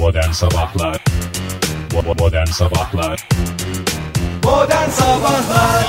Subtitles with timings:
[0.00, 1.04] Modern Sabahlar
[2.18, 3.28] Modern Sabahlar
[4.44, 5.86] Modern Sabahlar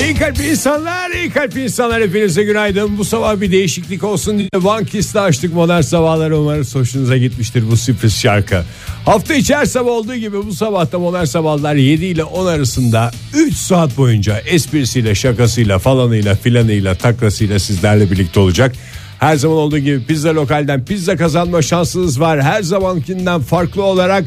[0.00, 2.98] İyi kalp insanlar, iyi kalp insanlar hepinize günaydın.
[2.98, 6.38] Bu sabah bir değişiklik olsun diye One Kiss'le açtık modern sabahları.
[6.38, 8.64] Umarız hoşunuza gitmiştir bu sürpriz şarkı.
[9.04, 13.54] Hafta içi her sabah olduğu gibi bu sabahta modern sabahlar 7 ile 10 arasında 3
[13.54, 18.74] saat boyunca esprisiyle, şakasıyla, falanıyla, filanıyla, taklasıyla sizlerle birlikte olacak.
[19.18, 22.42] Her zaman olduğu gibi pizza lokalden pizza kazanma şansınız var.
[22.42, 24.24] Her zamankinden farklı olarak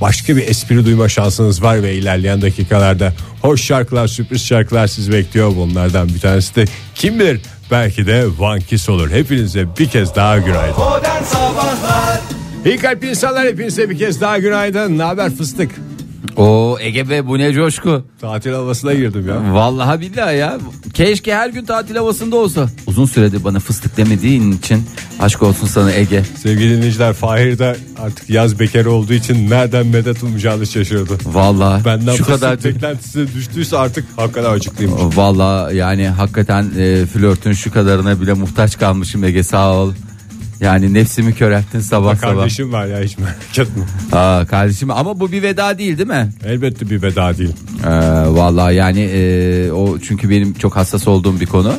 [0.00, 3.12] başka bir espri duyma şansınız var ve ilerleyen dakikalarda.
[3.42, 5.56] Hoş şarkılar sürpriz şarkılar sizi bekliyor.
[5.56, 9.10] Bunlardan bir tanesi de kim bilir belki de One Kiss olur.
[9.10, 10.78] Hepinize bir kez daha günaydın.
[10.78, 12.20] Modern Sabahlar.
[12.64, 14.98] İyi kalp insanlar hepinize bir kez daha günaydın.
[14.98, 15.70] Ne haber fıstık
[16.36, 18.04] O Ege Bey bu ne coşku.
[18.20, 20.58] tatil havasına girdim ya Vallahi billahi ya.
[20.94, 22.68] Keşke her gün tatil havasında olsa.
[22.86, 24.82] Uzun süredir bana fıstık demediğin için
[25.20, 26.22] aşk olsun sana Ege.
[26.42, 32.14] sevgili dinleyiciler Fahir de artık yaz bekarı olduğu için nereden medet umacağını şaşırdı Vallahi Benden
[32.16, 38.32] şu kadar beklentisine düştüyse artık hakikaten acıklıymış Vallahi yani hakikaten e, flörtün şu kadarına bile
[38.32, 39.92] muhtaç kalmışım Ege sağ ol.
[40.60, 42.34] Yani nefsimi körelttin sabah sabah.
[42.34, 46.30] Kardeşim var ya hiç merak etme Aa, kardeşim ama bu bir veda değil değil mi?
[46.44, 47.52] Elbette bir veda değil
[47.84, 47.88] Ee,
[48.26, 51.72] vallahi yani e, o çünkü benim çok hassas olduğum bir konu.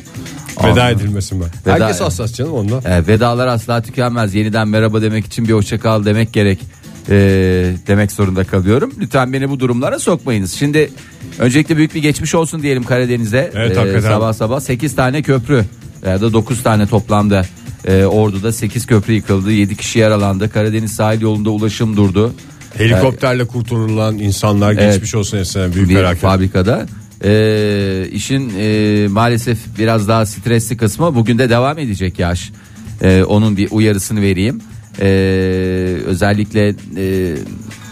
[0.64, 1.44] Veda Aa, edilmesin mi?
[1.66, 2.82] Veda- Herkes hassas canım onunla.
[2.90, 4.36] E, vedalar asla tükenmez.
[4.36, 6.60] Yeniden merhaba demek için bir hoşça kal demek gerek.
[7.10, 7.16] E,
[7.88, 8.94] demek zorunda kalıyorum.
[9.00, 10.54] Lütfen beni bu durumlara sokmayınız.
[10.54, 10.90] Şimdi
[11.40, 13.52] öncelikle büyük bir geçmiş olsun diyelim Karadeniz'e.
[13.56, 14.10] Evet, E, hakikaten.
[14.10, 15.66] sabah sabah 8 tane köprü
[16.06, 17.46] ya da 9 tane toplamda
[17.88, 19.52] e, Ordu'da 8 köprü yıkıldı.
[19.52, 20.50] 7 kişi yaralandı.
[20.50, 22.34] Karadeniz sahil yolunda ulaşım durdu.
[22.78, 24.94] Helikopterle kurtarılan insanlar Evet.
[24.94, 26.22] geçmiş olsun esene büyük bir felaket.
[26.22, 26.86] fabrikada.
[27.24, 32.52] Ee, işin e, maalesef biraz daha stresli kısmı bugün de devam edecek yaş.
[33.02, 34.62] Ee, onun bir uyarısını vereyim.
[35.00, 35.06] Ee,
[36.06, 37.36] özellikle e,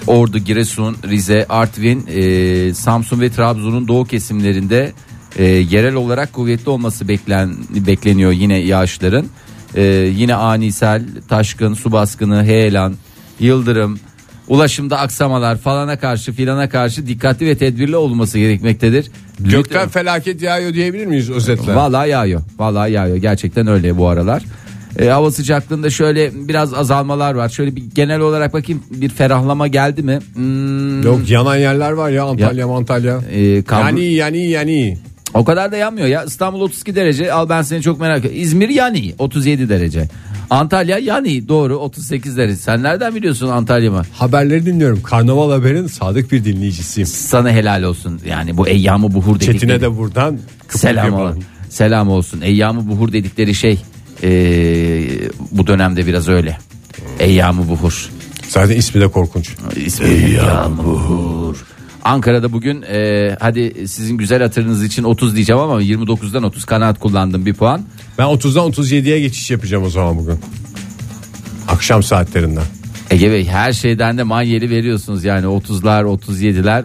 [0.07, 4.91] Ordu, Giresun, Rize, Artvin, e, Samsun ve Trabzon'un doğu kesimlerinde
[5.37, 7.55] e, yerel olarak kuvvetli olması beklen,
[7.87, 9.25] bekleniyor yine yağışların.
[9.75, 9.81] Ee,
[10.15, 12.93] yine anisel, taşkın, su baskını, heyelan,
[13.39, 13.99] yıldırım,
[14.47, 19.11] Ulaşımda aksamalar falana karşı filana karşı dikkatli ve tedbirli olması gerekmektedir.
[19.39, 21.75] Gökten felaket yağıyor diyebilir miyiz özetle?
[21.75, 22.41] Vallahi yağıyor.
[22.59, 23.17] Vallahi yağıyor.
[23.17, 24.43] Gerçekten öyle bu aralar.
[24.99, 27.49] E, hava sıcaklığında şöyle biraz azalmalar var.
[27.49, 30.19] Şöyle bir genel olarak bakayım bir ferahlama geldi mi?
[30.33, 33.19] Hmm, Yok yanan yerler var ya Antalya Antalya.
[33.31, 34.97] e, kablo- Yani yani yani.
[35.39, 36.23] O kadar da yanmıyor ya.
[36.23, 37.33] İstanbul 32 derece.
[37.33, 38.42] Al ben seni çok merak ediyorum.
[38.42, 40.08] İzmir yani 37 derece.
[40.50, 42.55] Antalya yani doğru 38 derece.
[42.55, 44.02] Sen nereden biliyorsun Antalya mı?
[44.14, 45.02] Haberleri dinliyorum.
[45.02, 47.08] Karnaval haberin sadık bir dinleyicisiyim.
[47.08, 48.22] Sana helal olsun.
[48.26, 49.60] Yani bu eyyamı buhur dedikleri.
[49.60, 50.39] Çetine de buradan
[50.70, 51.44] Selam olsun.
[51.70, 52.42] Selam olsun.
[52.42, 53.82] Eyyamı buhur dedikleri şey
[54.23, 55.04] ee,
[55.52, 56.58] bu dönemde biraz öyle.
[57.20, 58.10] Eyyamı buhur.
[58.50, 59.50] Zaten ismi de korkunç.
[59.76, 61.66] İsmi Eyyamı buhur.
[62.04, 67.45] Ankara'da bugün ee, hadi sizin güzel hatırınız için 30 diyeceğim ama 29'dan 30 kanaat kullandım
[67.45, 67.82] bir puan.
[68.17, 70.39] Ben 30'dan 37'ye geçiş yapacağım o zaman bugün.
[71.67, 72.64] Akşam saatlerinden.
[73.09, 76.83] Ege Bey her şeyden de manyeli veriyorsunuz yani 30'lar 37'ler.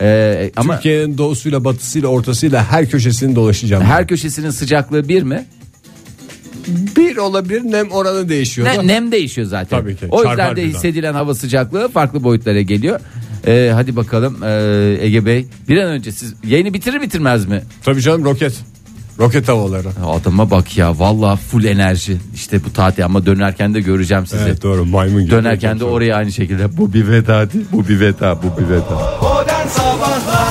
[0.00, 3.84] Ee, ama Türkiye'nin doğusuyla batısıyla ortasıyla her köşesini dolaşacağım.
[3.84, 5.46] her köşesinin sıcaklığı bir mi?
[6.96, 8.68] bir olabilir nem oranı değişiyor.
[8.68, 9.80] Ne, nem değişiyor zaten.
[9.80, 10.68] Tabii ki, O yüzden de birden.
[10.68, 13.00] hissedilen hava sıcaklığı farklı boyutlara geliyor.
[13.46, 17.62] Ee, hadi bakalım ee, Ege Bey bir an önce siz yayını bitirir bitirmez mi?
[17.84, 18.54] Tabii canım roket.
[19.18, 19.88] Roket havaları.
[20.06, 24.42] Adama bak ya valla full enerji işte bu tatil ama dönerken de göreceğim sizi.
[24.46, 25.30] Evet doğru maymun gibi.
[25.30, 29.18] Dönerken de oraya aynı şekilde bu bir veda değil bu bir veda bu bir veda.
[29.22, 30.41] Modern Sabahlar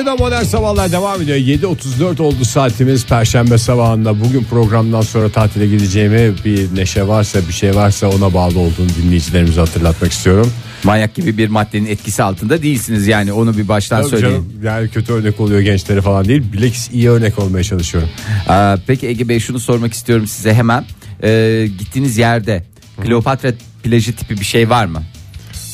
[0.00, 1.38] Radio'da modern sabahlar devam ediyor.
[1.38, 4.20] 7.34 oldu saatimiz Perşembe sabahında.
[4.20, 9.60] Bugün programdan sonra tatile gideceğimi bir neşe varsa bir şey varsa ona bağlı olduğunu dinleyicilerimize
[9.60, 10.52] hatırlatmak istiyorum.
[10.84, 14.34] Manyak gibi bir maddenin etkisi altında değilsiniz yani onu bir baştan Tabii söyleyeyim.
[14.34, 16.52] canım, yani kötü örnek oluyor gençlere falan değil.
[16.52, 18.10] Bilakis iyi örnek olmaya çalışıyorum.
[18.48, 20.84] Aa, peki Ege Bey şunu sormak istiyorum size hemen.
[21.22, 22.64] Ee, gittiğiniz yerde
[23.02, 23.52] Kleopatra
[23.82, 25.02] plajı tipi bir şey var mı?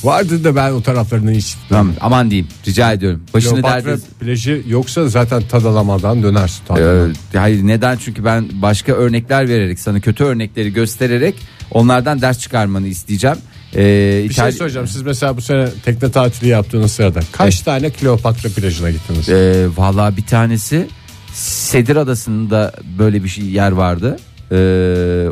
[0.06, 3.22] Vardır da ben o taraflarını hiç Tamam, aman diyeyim rica ediyorum.
[3.34, 4.04] Başını Kleopatra derdiniz.
[4.20, 6.64] plajı yoksa zaten tadalamadan dönersin.
[6.64, 7.14] Ee, tadalamadan.
[7.34, 11.34] hayır neden çünkü ben başka örnekler vererek sana kötü örnekleri göstererek
[11.70, 13.36] onlardan ders çıkarmanı isteyeceğim.
[13.74, 14.88] Ee, bir şey söyleyeceğim.
[14.88, 19.28] Siz mesela bu sene tekne tatili yaptığınız sırada kaç tane Kleopatra plajına gittiniz?
[19.28, 20.86] Ee, Valla bir tanesi
[21.34, 24.16] Sedir Adası'nda böyle bir şey yer vardı.
[24.52, 24.56] Ee,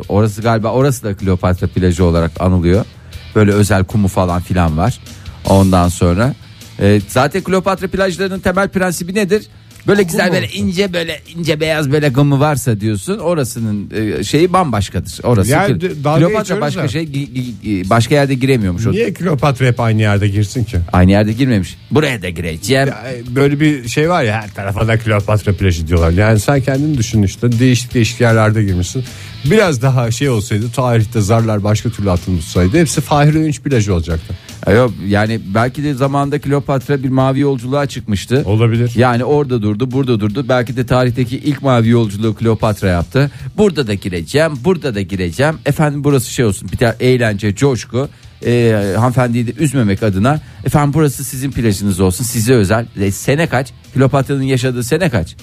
[0.09, 2.85] orası galiba orası da Kleopatra plajı olarak anılıyor.
[3.35, 4.99] Böyle özel kumu falan filan var.
[5.45, 6.33] Ondan sonra
[6.79, 9.43] e, zaten Kleopatra plajlarının temel prensibi nedir?
[9.87, 10.57] Böyle güzel mu böyle olsun?
[10.59, 15.19] ince böyle ince beyaz böyle gımı varsa diyorsun orasının e, şeyi bambaşkadır.
[15.23, 16.87] Orası Yani dalga Kleopatra geçiyoruz başka da.
[16.87, 18.87] şey gi- gi- gi- başka yerde giremiyormuş.
[18.87, 18.91] o.
[18.91, 20.77] Niye Kleopatra hep aynı yerde girsin ki?
[20.93, 21.75] Aynı yerde girmemiş.
[21.91, 22.87] Buraya da gireceğim.
[22.87, 26.11] Ya, e, böyle bir şey var ya her tarafa da Kleopatra plajı diyorlar.
[26.11, 29.03] Yani sen kendini düşün işte değişik değişik yerlerde girmişsin.
[29.51, 34.33] Biraz daha şey olsaydı tarihte zarlar başka türlü atılmışsaydı hepsi Fahri Öğünç plajı olacaktı.
[34.75, 38.43] Yok yani belki de zamanında Kleopatra bir mavi yolculuğa çıkmıştı.
[38.45, 38.91] Olabilir.
[38.95, 40.45] Yani orada durdu, burada durdu.
[40.49, 43.31] Belki de tarihteki ilk mavi yolculuğu Kleopatra yaptı.
[43.57, 45.55] Burada da gireceğim, burada da gireceğim.
[45.65, 48.09] Efendim burası şey olsun, bir tane eğlence, coşku.
[48.45, 53.67] Ee, hanımefendiyi de üzmemek adına efendim burası sizin plajınız olsun size özel E, sene kaç
[53.93, 55.35] Kleopatra'nın yaşadığı sene kaç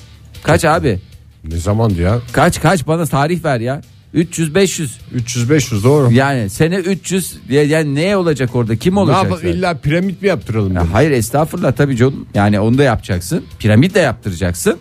[0.42, 0.98] kaç abi
[1.48, 2.20] Ne zamandı ya?
[2.32, 3.80] kaç kaç bana tarih ver ya
[4.14, 6.12] 300 500 300-500 doğru.
[6.12, 9.58] yani sene 300 ya- yani ne olacak orada kim ne olacak yapalım zaten?
[9.58, 10.74] illa piramit mi yaptıralım?
[10.74, 12.26] Ya hayır estağfurullah tabii canım.
[12.34, 13.44] Yani onu da yapacaksın.
[13.58, 14.76] Piramit de yaptıracaksın.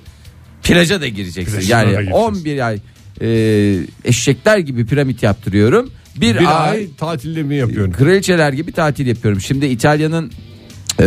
[0.64, 1.58] Plaja da gireceksin.
[1.58, 2.12] Da yani gireceğiz.
[2.14, 2.80] 11 ay
[3.22, 3.28] e,
[4.06, 5.90] eşekler gibi piramit yaptırıyorum.
[6.16, 7.92] Bir, Bir ay, ay tatilimi yapıyorum.
[7.94, 9.42] kraliçeler gibi tatil yapıyorum.
[9.42, 10.32] Şimdi İtalya'nın
[11.00, 11.06] e,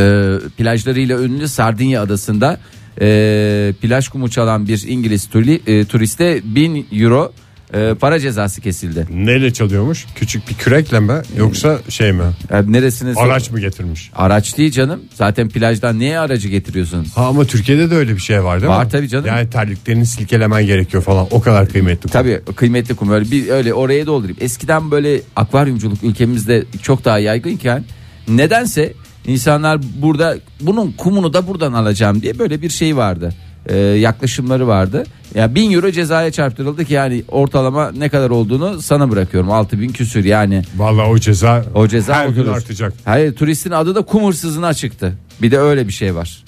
[0.58, 2.60] plajlarıyla ünlü Sardinya adasında
[3.00, 7.32] e, plaj kumu çalan bir İngiliz turi, e, turiste 1000 euro
[7.74, 9.06] e, para cezası kesildi.
[9.10, 10.06] Neyle çalıyormuş?
[10.14, 12.22] Küçük bir kürekle mi yoksa şey mi?
[12.50, 14.10] Yani neresine Araç mı getirmiş?
[14.14, 15.00] Araç değil canım.
[15.14, 17.06] Zaten plajdan niye aracı getiriyorsun?
[17.14, 18.76] Ha ama Türkiye'de de öyle bir şey var değil mi?
[18.76, 19.26] Var tabii canım.
[19.26, 21.26] Yani terliklerini silkelemen gerekiyor falan.
[21.30, 22.10] O kadar kıymetli.
[22.10, 24.38] Tabii kıymetli kum öyle bir öyle oraya doldurayım.
[24.40, 27.84] Eskiden böyle akvaryumculuk ülkemizde çok daha yaygınken
[28.28, 28.92] nedense
[29.26, 33.34] insanlar burada bunun kumunu da buradan alacağım diye böyle bir şey vardı.
[33.68, 35.04] Ee, yaklaşımları vardı.
[35.34, 39.50] Ya bin euro cezaya çarptırıldı ki yani ortalama ne kadar olduğunu sana bırakıyorum.
[39.50, 40.62] 6000 küsür yani.
[40.76, 42.56] Vallahi o ceza, O ceza her gün oturur.
[42.56, 42.92] artacak.
[43.04, 45.12] Hayır turistin adı da kum hırsızına çıktı.
[45.42, 46.44] Bir de öyle bir şey var.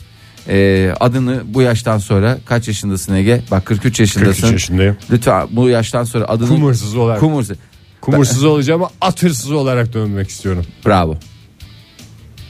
[0.49, 3.43] Ee, adını bu yaştan sonra kaç yaşındasın Ege?
[3.51, 4.33] Bak 43 yaşındasın.
[4.43, 4.97] 43 yaşındayım.
[5.11, 7.21] Lütfen bu yaştan sonra adını Kum hırsızı olarak.
[7.21, 7.57] Kum hırsızı.
[8.01, 10.65] Kum hırsızı olacağım ama at hırsızı olarak dönmek istiyorum.
[10.87, 11.17] Bravo.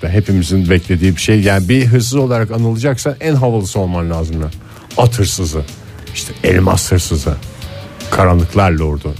[0.07, 1.41] Ve hepimizin beklediği bir şey.
[1.41, 4.41] Yani bir hırsız olarak anılacaksa en havalısı olman lazım.
[4.41, 4.49] ya.
[4.97, 5.61] At hırsızı.
[6.15, 7.35] İşte elmas hırsızı.
[8.11, 9.15] Karanlıklar lordu.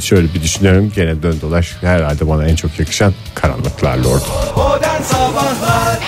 [0.00, 4.24] Şöyle bir düşünüyorum gene dön dolaş herhalde bana en çok yakışan karanlıklar lordu.
[4.56, 5.98] Modern Sabahlar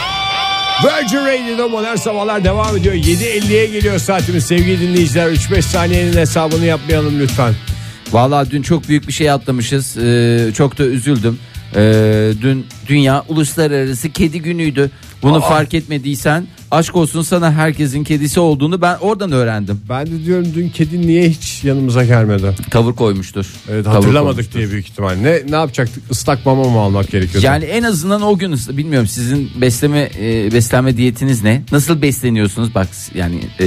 [0.84, 2.94] Virgin Radio'da modern sabahlar devam ediyor.
[2.94, 5.30] 7.50'ye geliyor saatimiz sevgili dinleyiciler.
[5.30, 7.54] 3-5 saniyenin hesabını yapmayalım lütfen.
[8.12, 9.96] Vallahi dün çok büyük bir şey atlamışız.
[9.96, 11.38] Ee, çok da üzüldüm.
[11.76, 14.90] Ee, dün Dünya Uluslararası Kedi Günü'ydü.
[15.22, 19.80] Bunu fark etmediysen aşk olsun sana herkesin kedisi olduğunu ben oradan öğrendim.
[19.88, 22.56] Ben de diyorum dün kedi niye hiç yanımıza gelmedi?
[22.70, 23.46] Tavır koymuştur.
[23.70, 24.58] Evet Tavır hatırlamadık koymuştur.
[24.58, 25.14] diye büyük ihtimal.
[25.16, 26.02] Ne ne yapacaktık?
[26.10, 27.46] Islak mama mı almak gerekiyordu?
[27.46, 31.62] Yani en azından o gün bilmiyorum sizin besleme e, beslenme diyetiniz ne?
[31.72, 32.74] Nasıl besleniyorsunuz?
[32.74, 33.66] Bak yani e,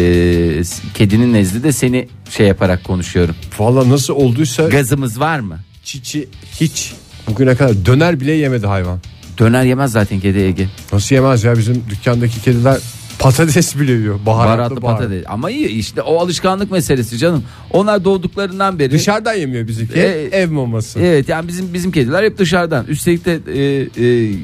[0.93, 3.35] kedinin nezli de seni şey yaparak konuşuyorum.
[3.59, 5.59] Valla nasıl olduysa Gazımız var mı?
[5.83, 6.27] çiçi
[6.61, 6.93] hiç
[7.27, 8.99] bugüne kadar döner bile yemedi hayvan.
[9.39, 10.67] Döner yemez zaten kedi Ege.
[10.93, 12.77] Nasıl yemez ya bizim dükkandaki kediler
[13.19, 14.19] patates bile yiyor.
[14.25, 14.99] Baharatlı, Baharatlı baharat.
[14.99, 15.23] patates.
[15.27, 17.43] Ama iyi işte o alışkanlık meselesi canım.
[17.71, 18.91] Onlar doğduklarından beri.
[18.91, 19.99] Dışarıdan yemiyor bizimki.
[19.99, 20.99] E, ev maması.
[20.99, 22.85] Evet yani bizim bizim kediler hep dışarıdan.
[22.85, 23.61] Üstelik de e,
[24.05, 24.35] e,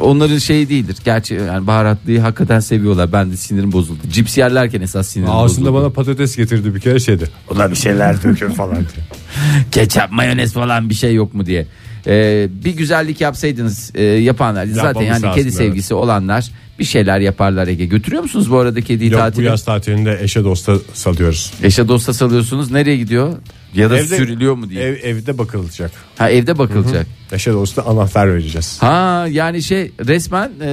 [0.00, 0.96] onların şeyi değildir.
[1.04, 3.12] Gerçi yani baharatlıyı hakikaten seviyorlar.
[3.12, 3.98] Ben de sinirim bozuldu.
[4.12, 5.74] Cips yerlerken esas sinirim Ağzında bozuldu.
[5.82, 7.28] bana patates getirdi bir kere şeydi.
[7.50, 9.06] Ona bir şeyler dökün falan diye.
[9.70, 11.66] Ketçap, mayonez falan bir şey yok mu diye.
[12.06, 17.20] Ee, bir güzellik yapsaydınız e, yapanlar zaten Yapmamız yani lazım, kedi sevgisi olanlar bir şeyler
[17.20, 17.86] yaparlar Ege.
[17.86, 19.46] Götürüyor musunuz bu arada kediyi Yok bu tatile?
[19.46, 21.52] yaz tatilinde eşe dosta salıyoruz.
[21.62, 22.70] Eşe dosta salıyorsunuz.
[22.70, 23.32] Nereye gidiyor?
[23.74, 24.82] Ya da sürülüyor mu diye.
[24.84, 25.90] Ev, evde bakılacak.
[26.18, 27.06] Ha evde bakılacak.
[27.32, 28.78] Eşe dosta anahtar vereceğiz.
[28.82, 30.68] Ha yani şey resmen e,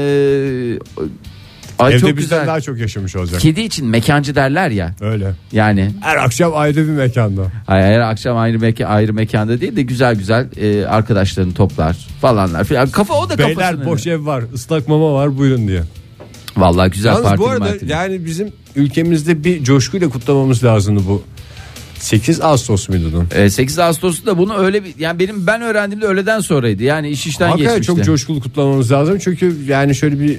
[1.79, 2.47] ay evde çok bizden güzel.
[2.47, 3.41] daha çok yaşamış olacak.
[3.41, 4.95] Kedi için mekancı derler ya.
[5.01, 5.31] Öyle.
[5.51, 7.41] Yani Her akşam ayrı bir mekanda.
[7.67, 12.63] hayır, her akşam ayrı meka ayrı mekanda değil de güzel güzel e, arkadaşlarını toplar falanlar
[12.63, 12.89] filan.
[12.89, 13.85] Kafa o da Beyler kafasını.
[13.85, 15.81] boş ev var, ıslak mama var buyurun diye.
[16.57, 21.23] Vallahi güzel Yalnız parti bu arada yani bizim ülkemizde bir coşkuyla kutlamamız lazımdı bu.
[22.03, 23.25] 8 Ağustos muydu?
[23.35, 26.83] E, 8 Ağustos'ta bunu öyle bir yani benim ben öğrendiğimde öğleden sonraydı.
[26.83, 27.95] Yani iş işten Hakikaten geçmişti.
[27.97, 29.17] çok coşkulu kutlamamız lazım.
[29.23, 30.37] Çünkü yani şöyle bir e,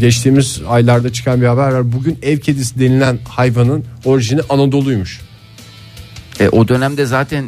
[0.00, 1.92] geçtiğimiz aylarda çıkan bir haber var.
[1.92, 5.20] Bugün ev kedisi denilen hayvanın orijini Anadolu'ymuş.
[6.40, 7.44] E, o dönemde zaten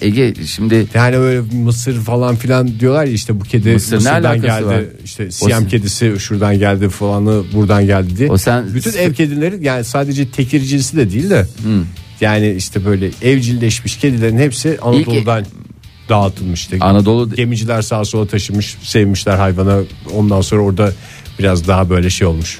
[0.00, 4.42] e, Ege şimdi Yani öyle Mısır falan filan diyorlar ya işte bu kedi Mısır Mısır'dan
[4.42, 4.66] geldi.
[4.66, 4.82] var?
[5.04, 8.30] İşte Siyam O- kedisi şuradan geldi falanı buradan geldi diye.
[8.30, 11.46] O sen- Bütün ev kedileri yani sadece tekircisi de değil de
[12.20, 15.44] yani işte böyle evcilleşmiş kedilerin hepsi Anadolu'dan
[16.08, 16.76] dağıtılmış işte.
[16.80, 19.78] Anadolu Gemiciler sağa sola taşımış, sevmişler hayvana.
[20.14, 20.92] Ondan sonra orada
[21.38, 22.58] biraz daha böyle şey olmuş.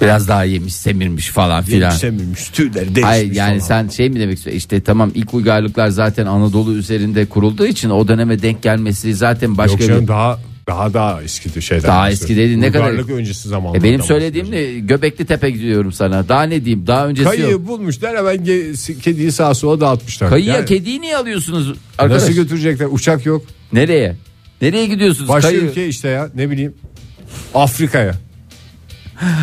[0.00, 1.90] Biraz daha yemiş semirmiş falan filan.
[1.90, 3.68] Yetişememiş tüyleri değişmiş Hayır yani falan.
[3.68, 4.58] sen şey mi demek istiyorsun?
[4.58, 9.72] İşte tamam ilk uygarlıklar zaten Anadolu üzerinde kurulduğu için o döneme denk gelmesi zaten başka
[9.72, 9.86] Yok bir...
[9.86, 11.88] canım daha daha daha eski şeyden.
[11.88, 14.64] Daha eski dedi, ne kadar- Uygarlık öncesi zamanlardan E benim söylediğim ne?
[14.78, 16.28] Göbekli Tepe gidiyorum sana.
[16.28, 16.86] Daha ne diyeyim?
[16.86, 17.66] Daha öncesi Kayıyı yok.
[17.68, 20.30] bulmuşlar hemen ge- kediyi sağa sola dağıtmışlar.
[20.30, 22.22] Kayıya Yani kediyi niye alıyorsunuz arkadaş?
[22.22, 22.86] Nasıl götürecekler?
[22.90, 23.42] Uçak yok.
[23.72, 24.16] Nereye?
[24.62, 25.28] Nereye gidiyorsunuz?
[25.28, 26.74] Başka Kayı- ülke işte ya ne bileyim.
[27.54, 28.14] Afrika'ya.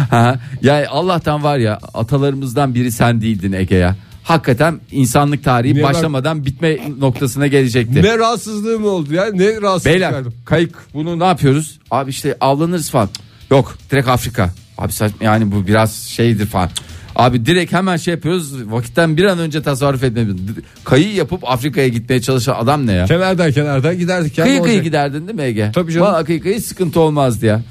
[0.09, 3.95] Ha, ya Allah'tan var ya atalarımızdan biri sen değildin Ege ya.
[4.25, 8.03] Hakikaten insanlık tarihi Niye başlamadan bitme noktasına gelecekti.
[8.03, 9.25] Ne rahatsızlığı mı oldu ya?
[9.33, 10.33] Ne rahatsızlık Beyler verdim?
[10.45, 11.79] kayık bunu ne yapıyoruz?
[11.91, 13.09] Abi işte avlanırız falan.
[13.51, 14.49] Yok direkt Afrika.
[14.77, 16.69] Abi saçma yani bu biraz şeydir falan.
[17.15, 18.71] Abi direkt hemen şey yapıyoruz.
[18.71, 20.35] Vakitten bir an önce tasarruf etmemiz.
[20.83, 23.05] Kayı yapıp Afrika'ya gitmeye çalışan adam ne ya?
[23.05, 24.45] Kenardan kenardan giderdik ya.
[24.45, 24.83] Kıyı ne kıyı olacak?
[24.85, 25.71] giderdin değil mi Ege?
[25.75, 26.07] Tabii canım.
[26.07, 27.61] Vallahi kıyı kıyı sıkıntı olmazdı ya.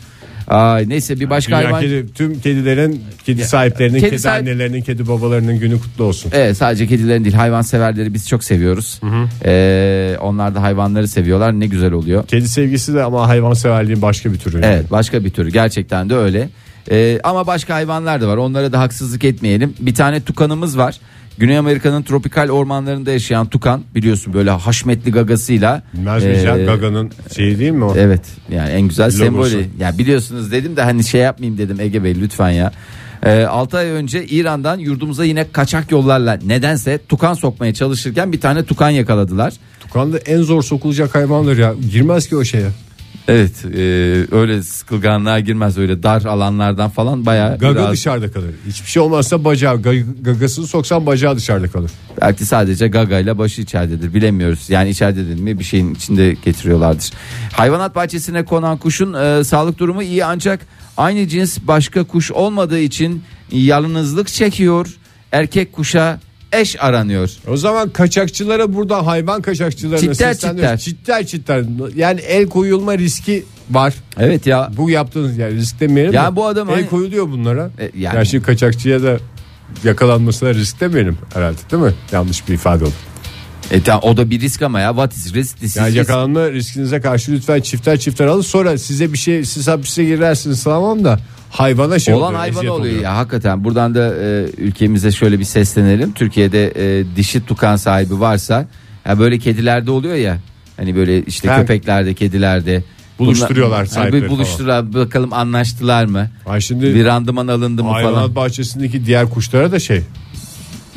[0.49, 1.81] Ay neyse bir başka Dünya hayvan.
[1.81, 6.31] kedi, tüm kedilerin, kedi sahiplerinin, kedi kedi, sahip- annelerinin, kedi babalarının günü kutlu olsun.
[6.35, 9.01] Evet sadece kedilerin değil hayvan severleri biz çok seviyoruz.
[9.45, 12.27] Ee, onlar da hayvanları seviyorlar ne güzel oluyor.
[12.27, 14.61] Kedi sevgisi de ama hayvanseverliğin başka bir türü.
[14.65, 16.49] Evet başka bir tür gerçekten de öyle.
[16.91, 19.75] Ee, ama başka hayvanlar da var onlara da haksızlık etmeyelim.
[19.81, 20.99] Bir tane tukanımız var.
[21.39, 25.83] Güney Amerika'nın tropikal ormanlarında yaşayan tukan biliyorsun böyle haşmetli gagasıyla.
[26.47, 27.95] Ya Ee, Gaga'nın şeyi değil mi o?
[27.97, 28.21] Evet
[28.53, 29.19] yani en güzel Logosu.
[29.25, 29.67] sembolü.
[29.81, 32.73] Ya biliyorsunuz dedim de hani şey yapmayayım dedim Ege Bey lütfen ya.
[33.23, 38.65] Ee, 6 ay önce İran'dan yurdumuza yine kaçak yollarla nedense tukan sokmaya çalışırken bir tane
[38.65, 39.53] tukan yakaladılar.
[39.81, 41.75] Tukan da en zor sokulacak hayvandır ya.
[41.93, 42.69] Girmez ki o şeye.
[43.29, 43.79] Evet e,
[44.37, 48.51] öyle sıkılganlığa girmez öyle dar alanlardan falan bayağı Gaga biraz- dışarıda kalır.
[48.67, 51.91] Hiçbir şey olmazsa bacağı, gag- gagasını soksan bacağı dışarıda kalır.
[52.21, 54.71] Belki sadece gagayla başı içeridedir bilemiyoruz.
[54.71, 57.11] Yani içeridedir mi bir şeyin içinde getiriyorlardır.
[57.53, 60.61] Hayvanat bahçesine konan kuşun e, sağlık durumu iyi ancak
[60.97, 64.95] aynı cins başka kuş olmadığı için yalnızlık çekiyor.
[65.33, 66.21] Erkek kuşa
[66.61, 67.31] eş aranıyor.
[67.49, 70.81] O zaman kaçakçılara burada hayvan kaçakçılarına Çitler sesleniyoruz.
[70.85, 71.65] Çitler çitler.
[71.97, 73.95] Yani el koyulma riski var.
[74.19, 77.71] Evet ya Bu yaptığınız yani risk demeyelim Ya bu adam el hani- koyuluyor bunlara.
[77.79, 78.27] E, yani- yani.
[78.27, 79.19] şimdi kaçakçıya da
[79.85, 81.93] yakalanmasına risk demeyelim herhalde değil mi?
[82.13, 82.93] Yanlış bir ifade oldu.
[83.71, 85.59] e, tamam, o da bir risk ama ya what is risk?
[85.59, 85.97] This is Yani risk.
[85.97, 88.41] yakalanma riskinize karşı lütfen çifter çifter alın.
[88.43, 91.21] Sonra size bir şey siz hapise girersiniz tamam da
[91.59, 93.65] hayvana şey Olan oluyor, hayvan eziyet oluyor ya hakikaten.
[93.65, 96.13] Buradan da e, ülkemize şöyle bir seslenelim.
[96.13, 98.67] Türkiye'de e, dişi tukan sahibi varsa
[99.07, 100.39] ya böyle kedilerde oluyor ya.
[100.77, 101.61] Hani böyle işte Ha.
[101.61, 102.83] köpeklerde, kedilerde
[103.19, 104.95] Buluşturuyorlar Bunlar- sahipleri bir buluşturuyorlar.
[104.95, 106.31] Bakalım anlaştılar mı?
[106.47, 108.35] Ay şimdi Bir randıman alındı mı hayvanat falan.
[108.35, 110.03] bahçesindeki diğer kuşlara da şey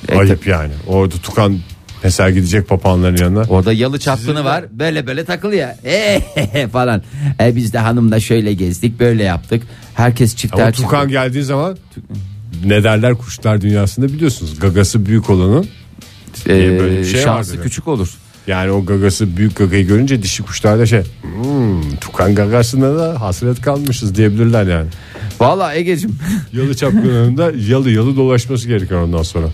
[0.10, 0.74] E, ayıp yani.
[0.88, 1.58] Orada tukan
[2.04, 3.42] mesela gidecek papağanların yanına.
[3.50, 4.66] Orada yalı çapkını var.
[4.72, 5.70] Böyle böyle takılıyor.
[5.86, 7.02] E, falan.
[7.42, 9.64] E, biz de hanımla şöyle gezdik, böyle yaptık.
[9.94, 11.78] Herkes çifter Ama çift- tukan geldiği zaman
[12.66, 14.60] ne derler kuşlar dünyasında biliyorsunuz.
[14.60, 15.68] Gagası büyük olanın
[16.46, 17.64] E, böyle bir şey şansı vardır.
[17.64, 18.10] küçük olur.
[18.48, 23.62] yani o gagası büyük gagayı görünce dişi kuşlar da şey hmm, tukan gagasına da hasret
[23.62, 24.88] kalmışız diyebilirler yani.
[25.40, 26.16] Vallahi Egecim
[26.54, 29.48] Yalı çapkınlarında yalı yalı dolaşması gerekiyor ondan sonra.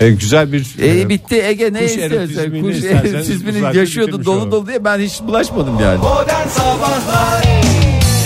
[0.00, 4.50] E, güzel bir E, e, bitti Ege ne erotizmini kuş isterseniz erotizmini uzakta yaşıyordu dolu
[4.50, 5.98] dolu diye ben hiç bulaşmadım yani.
[5.98, 7.44] Modern Sabahlar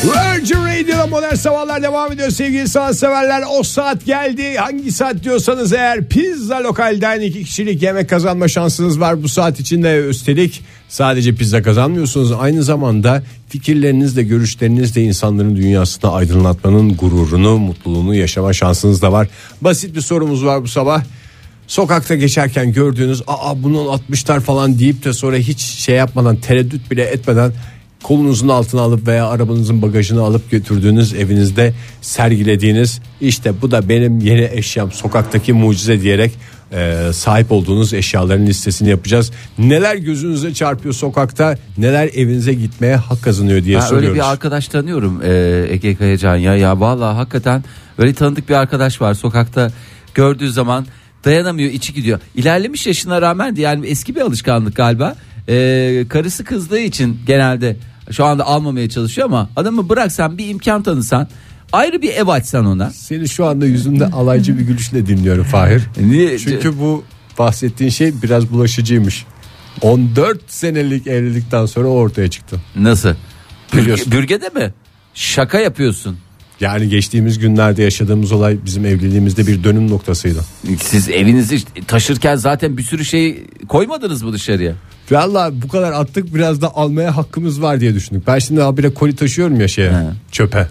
[0.05, 3.43] Virgin Radio'da modern sabahlar devam ediyor sevgili sanatseverler.
[3.59, 4.57] O saat geldi.
[4.57, 9.99] Hangi saat diyorsanız eğer pizza lokalden iki kişilik yemek kazanma şansınız var bu saat içinde.
[10.09, 12.33] Üstelik sadece pizza kazanmıyorsunuz.
[12.33, 19.29] Aynı zamanda fikirlerinizle görüşlerinizle insanların dünyasını aydınlatmanın gururunu, mutluluğunu yaşama şansınız da var.
[19.61, 21.02] Basit bir sorumuz var bu sabah.
[21.73, 27.02] Sokakta geçerken gördüğünüz aa bunun 60'lar falan deyip de sonra hiç şey yapmadan tereddüt bile
[27.02, 27.52] etmeden
[28.02, 34.49] kolunuzun altına alıp veya arabanızın bagajını alıp götürdüğünüz evinizde sergilediğiniz işte bu da benim yeni
[34.52, 36.33] eşyam sokaktaki mucize diyerek
[36.73, 39.31] e, sahip olduğunuz eşyaların listesini yapacağız.
[39.59, 44.17] Neler gözünüze çarpıyor sokakta neler evinize gitmeye hak kazanıyor diye öyle soruyoruz.
[44.17, 47.64] bir arkadaş tanıyorum e, Ege Kayacan ya ya vallahi hakikaten
[47.99, 49.71] öyle tanıdık bir arkadaş var sokakta
[50.14, 50.87] gördüğü zaman
[51.25, 52.21] dayanamıyor içi gidiyor.
[52.35, 55.17] İlerlemiş yaşına rağmen de yani eski bir alışkanlık galiba.
[55.49, 57.76] E, karısı kızdığı için genelde
[58.11, 61.29] şu anda almamaya çalışıyor ama adamı bıraksan bir imkan tanısan
[61.73, 62.91] ayrı bir ev açsan ona.
[62.91, 65.83] Seni şu anda yüzümde alaycı bir gülüşle dinliyorum Fahir.
[66.00, 66.38] Niye?
[66.38, 67.05] Çünkü bu
[67.38, 69.25] bahsettiğin şey biraz bulaşıcıymış.
[69.81, 72.61] 14 senelik evlilikten sonra ortaya çıktı.
[72.76, 73.14] Nasıl?
[73.73, 74.75] Bürge, bürgede mi?
[75.14, 76.19] Şaka yapıyorsun.
[76.62, 80.40] Yani geçtiğimiz günlerde yaşadığımız olay bizim evliliğimizde bir dönüm noktasıydı.
[80.81, 84.73] Siz evinizi taşırken zaten bir sürü şey koymadınız mı dışarıya?
[85.11, 88.26] Valla bu kadar attık biraz da almaya hakkımız var diye düşündük.
[88.26, 89.97] Ben şimdi habire koli taşıyorum ya şeye He.
[90.33, 90.69] çöpe.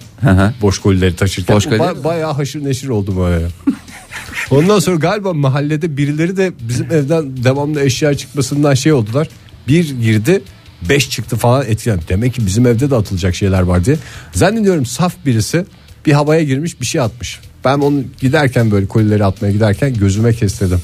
[0.61, 1.55] Boş kolileri taşırken.
[1.55, 3.47] Boş koli- ba- bayağı haşır neşir oldu böyle.
[4.51, 9.27] Ondan sonra galiba mahallede birileri de bizim evden devamlı eşya çıkmasından şey oldular.
[9.67, 10.41] Bir girdi
[10.89, 11.99] beş çıktı falan etkilen.
[12.09, 13.97] Demek ki bizim evde de atılacak şeyler var diye.
[14.33, 15.65] Zannediyorum saf birisi
[16.05, 17.39] bir havaya girmiş bir şey atmış.
[17.65, 20.81] Ben onu giderken böyle kolileri atmaya giderken gözüme kestirdim.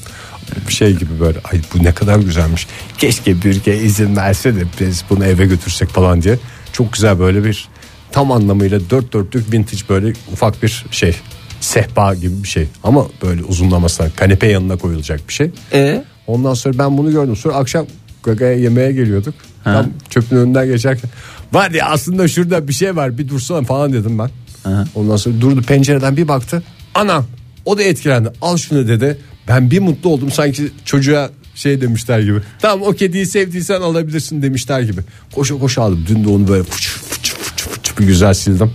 [0.68, 2.66] Bir şey gibi böyle ay bu ne kadar güzelmiş.
[2.98, 6.38] Keşke bürge izin verse de biz bunu eve götürsek falan diye.
[6.72, 7.68] Çok güzel böyle bir
[8.12, 11.16] tam anlamıyla dört dörtlük vintage böyle ufak bir şey.
[11.60, 15.50] Sehpa gibi bir şey ama böyle uzunlamasına kanepe yanına koyulacak bir şey.
[15.72, 17.36] E Ondan sonra ben bunu gördüm.
[17.36, 17.86] Sonra akşam
[18.22, 19.34] gagaya yemeğe geliyorduk.
[19.72, 21.10] Tam çöpün önünden geçerken
[21.52, 24.30] var ya aslında şurada bir şey var bir dursana falan dedim ben.
[24.94, 26.62] Ondan sonra durdu pencereden bir baktı.
[26.94, 27.26] Anam
[27.64, 28.32] o da etkilendi.
[28.42, 29.18] Al şunu dedi.
[29.48, 32.38] Ben bir mutlu oldum sanki çocuğa şey demişler gibi.
[32.58, 35.00] Tamam o kediyi sevdiysen alabilirsin demişler gibi.
[35.34, 36.04] Koşa koşa aldım.
[36.08, 38.70] Dün de onu böyle fıç fıç fıç fıç bir güzel sildim.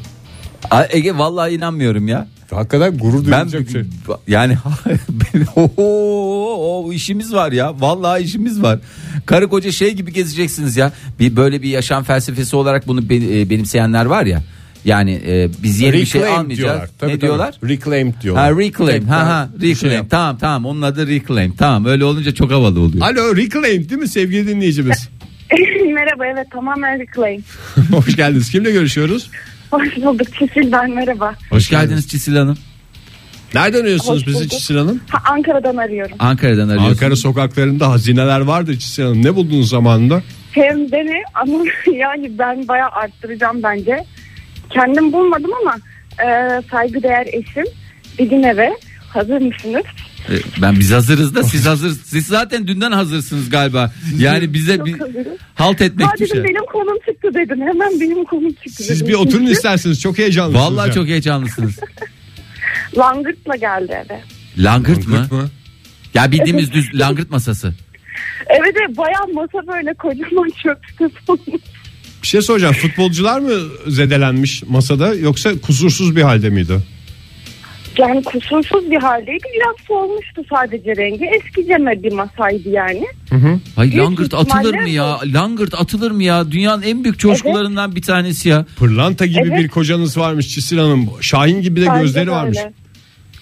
[0.90, 2.28] Ege vallahi inanmıyorum ya.
[2.56, 3.82] Hakikaten gurur Ben duyulacak şey.
[4.28, 4.58] yani
[5.56, 7.82] o, o işimiz var ya.
[7.82, 8.80] Vallahi işimiz var.
[9.26, 10.92] Karı koca şey gibi gezeceksiniz ya.
[11.20, 14.44] Bir böyle bir yaşam felsefesi olarak bunu e, benimseyenler var ya.
[14.86, 16.58] Yani e, biz yeni bir şey Reclaim almayacağız.
[16.60, 16.90] diyorlar.
[17.00, 17.22] Tabii, ne tabii.
[17.22, 17.56] diyorlar?
[17.64, 18.54] Reclaim diyorlar.
[18.54, 19.08] Ha reclaim.
[19.08, 19.94] Ha ha şey reclaim.
[19.96, 20.06] yap.
[20.10, 20.66] tamam tamam.
[20.66, 21.54] Onun adı reclaim.
[21.58, 21.86] Tamam.
[21.86, 23.06] Öyle olunca çok havalı oluyor.
[23.06, 25.10] Alo Reclaim değil mi sevgili dinleyicimiz?
[25.94, 27.44] merhaba evet tamamen reclaim.
[27.92, 28.52] Hoş geldiniz.
[28.52, 29.30] Kimle görüşüyoruz?
[29.74, 31.36] Hoş bulduk Çisil ben merhaba.
[31.50, 32.58] Hoş geldiniz Çisil Hanım.
[33.54, 34.52] Nereden arıyorsunuz Hoş bizi bulduk.
[34.52, 35.02] Çisil Hanım?
[35.10, 36.16] Ha, Ankara'dan arıyorum.
[36.20, 36.92] Ankara'dan arıyorsunuz.
[36.92, 39.26] Ankara sokaklarında hazineler vardı Çisil Hanım.
[39.26, 40.22] Ne buldunuz zamanında?
[40.52, 41.64] Hem de ne ama
[41.94, 44.06] yani ben bayağı arttıracağım bence.
[44.70, 45.76] Kendim bulmadım ama
[46.30, 47.66] e, saygıdeğer eşim
[48.20, 48.78] bir gün eve
[49.10, 49.84] hazır mısınız?
[50.30, 51.92] E, Ben biz hazırız da siz hazır.
[52.06, 53.94] Siz zaten dünden hazırsınız galiba.
[54.18, 54.96] Yani bize bir
[55.56, 56.44] halt etmek Ha dedim düşer.
[56.44, 57.62] benim konum çıktı dedim.
[57.62, 59.08] Hemen benim konum çıktı Siz dedim.
[59.08, 60.02] bir oturun Çünkü isterseniz.
[60.02, 60.66] Çok heyecanlısınız.
[60.66, 60.94] Vallahi ya.
[60.94, 61.80] çok heyecanlısınız.
[62.98, 64.22] Langırtla geldi eve.
[64.58, 65.14] Langırt mı?
[65.16, 65.50] Langırt mı?
[66.14, 67.74] Ya bildiğimiz düz langırt masası.
[68.50, 71.10] Evet evet bayağı masa böyle kocaman çöp.
[72.24, 72.74] Bir şey soracağım.
[72.74, 73.52] Futbolcular mı
[73.88, 76.80] zedelenmiş masada yoksa kusursuz bir halde miydi?
[77.98, 79.44] Yani kusursuz bir haldeydi.
[79.56, 81.26] Biraz solmuştu sadece rengi.
[81.26, 83.06] Eskiceme bir masaydı yani.
[83.76, 85.20] Hay Büyük langırt ihtimalle atılır mı ya?
[85.26, 86.52] Langırt atılır mı ya?
[86.52, 88.66] Dünyanın en büyük coşkularından bir tanesi ya.
[88.78, 89.60] Pırlanta gibi Evet.
[89.60, 91.10] bir kocanız varmış Çisil Hanım.
[91.22, 92.58] Şahin gibi de Bence gözleri de varmış.
[92.58, 92.74] öyle.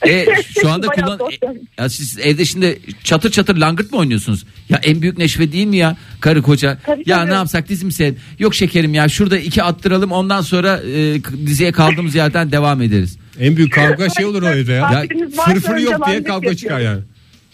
[0.08, 0.26] E
[0.62, 4.46] şu anda Bayağı kullan e, ya siz evde şimdi çatır çatır langırt mı oynuyorsunuz?
[4.70, 6.78] Ya en büyük neşve değil mi ya karı koca?
[6.86, 7.30] Tabii, ya tabii.
[7.30, 8.16] ne yapsak dizim sen?
[8.40, 13.18] Yok şekerim ya şurada iki attıralım ondan sonra e, k- diziye kaldığımız yerden devam ederiz.
[13.40, 14.82] En büyük kavga şey olur o evde ya.
[14.84, 17.02] Vaktiniz varsa Fırfır önce yok diye langırt kavga çıkar yani.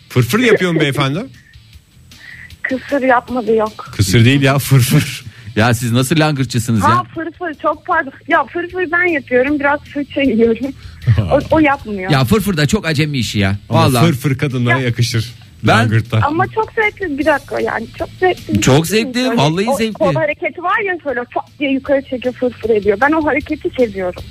[0.10, 1.20] Fırfır yapıyor mu beyefendi?
[2.62, 3.90] Kısır yapmadı yok.
[3.98, 5.26] Kısır değil ya fırfır.
[5.56, 7.04] Ya siz nasıl langırtçısınız Ha ya?
[7.04, 8.12] fırfır çok pardon.
[8.28, 9.60] Ya fırfır ben yapıyorum.
[9.60, 10.68] Biraz fırça yiyorum.
[11.32, 12.12] o, o yapmıyor.
[12.12, 13.56] Ya fırfır da çok acemi işi ya.
[13.70, 14.06] Ama Vallahi.
[14.06, 15.34] fırfır kadınlara yakışır.
[15.64, 16.20] Ben- Langırtta.
[16.24, 18.62] Ama çok zevkli bir dakika yani çok zevkli.
[18.62, 19.94] Çok zevkli, Böyle vallahi o, zevkli.
[19.94, 22.98] Kol hareketi var ya şöyle çok diye yukarı çekiyor fırfır ediyor.
[23.02, 24.24] Ben o hareketi seviyorum.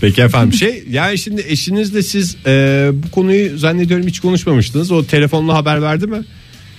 [0.00, 4.92] Peki efendim şey yani şimdi eşinizle siz e, bu konuyu zannediyorum hiç konuşmamıştınız.
[4.92, 6.24] O telefonla haber verdi mi?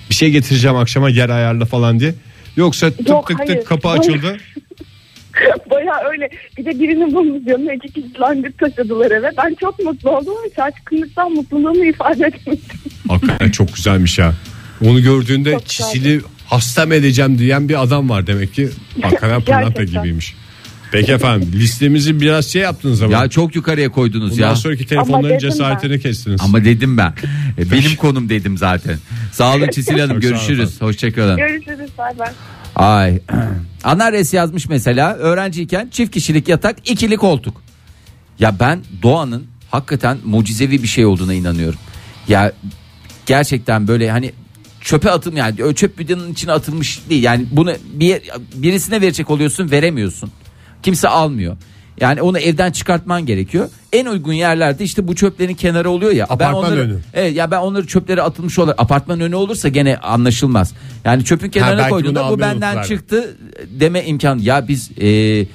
[0.09, 2.13] Bir şey getireceğim akşama yer ayarla falan diye.
[2.57, 3.55] Yoksa tık Yok, tık hayır.
[3.55, 4.37] tık kapı açıldı.
[5.71, 7.69] Baya öyle bir de birini bulmuş diyorum.
[7.71, 9.31] İki kişi langırt taşıdılar eve.
[9.37, 12.61] Ben çok mutlu oldum ama şaşkınlıktan mutluluğumu ifade etmedim.
[13.07, 14.33] Hakikaten çok güzelmiş ya.
[14.85, 18.69] Onu gördüğünde Çok çisili hasta mı edeceğim diyen bir adam var demek ki.
[19.01, 20.35] Hakikaten pırlanta gibiymiş.
[20.91, 23.13] Peki efendim listemizi biraz şey yaptınız ama.
[23.13, 24.55] Ya çok yukarıya koydunuz Bundan ya.
[24.55, 26.41] sonraki telefonların dedim cesaretini kestiniz.
[26.43, 27.13] Ama dedim ben.
[27.57, 28.97] E, Benim konum dedim zaten.
[29.33, 30.81] Sağ olun Çisil Hanım Çok sağ olun görüşürüz.
[30.81, 31.37] Hoşçakalın.
[31.37, 32.29] Görüşürüz bay bay.
[32.75, 33.19] Ay.
[33.83, 37.61] Anares yazmış mesela öğrenciyken çift kişilik yatak ikili koltuk.
[38.39, 41.79] Ya ben doğanın hakikaten mucizevi bir şey olduğuna inanıyorum.
[42.27, 42.51] Ya
[43.25, 44.31] gerçekten böyle hani
[44.81, 47.23] çöpe atım yani çöp bidonun içine atılmış değil.
[47.23, 48.21] Yani bunu bir
[48.55, 50.31] birisine verecek oluyorsun veremiyorsun.
[50.83, 51.57] Kimse almıyor.
[52.01, 53.69] Yani onu evden çıkartman gerekiyor.
[53.93, 56.25] En uygun yerlerde işte bu çöplerin kenarı oluyor ya.
[56.25, 56.99] Apartman onları, önü.
[57.13, 60.73] Evet ya ben onları çöplere atılmış olarak apartman önü olursa gene anlaşılmaz.
[61.05, 63.37] Yani çöpün kenarına koyduğunda bu benden çıktı
[63.79, 64.41] deme imkanı.
[64.41, 65.45] Ya biz e, e,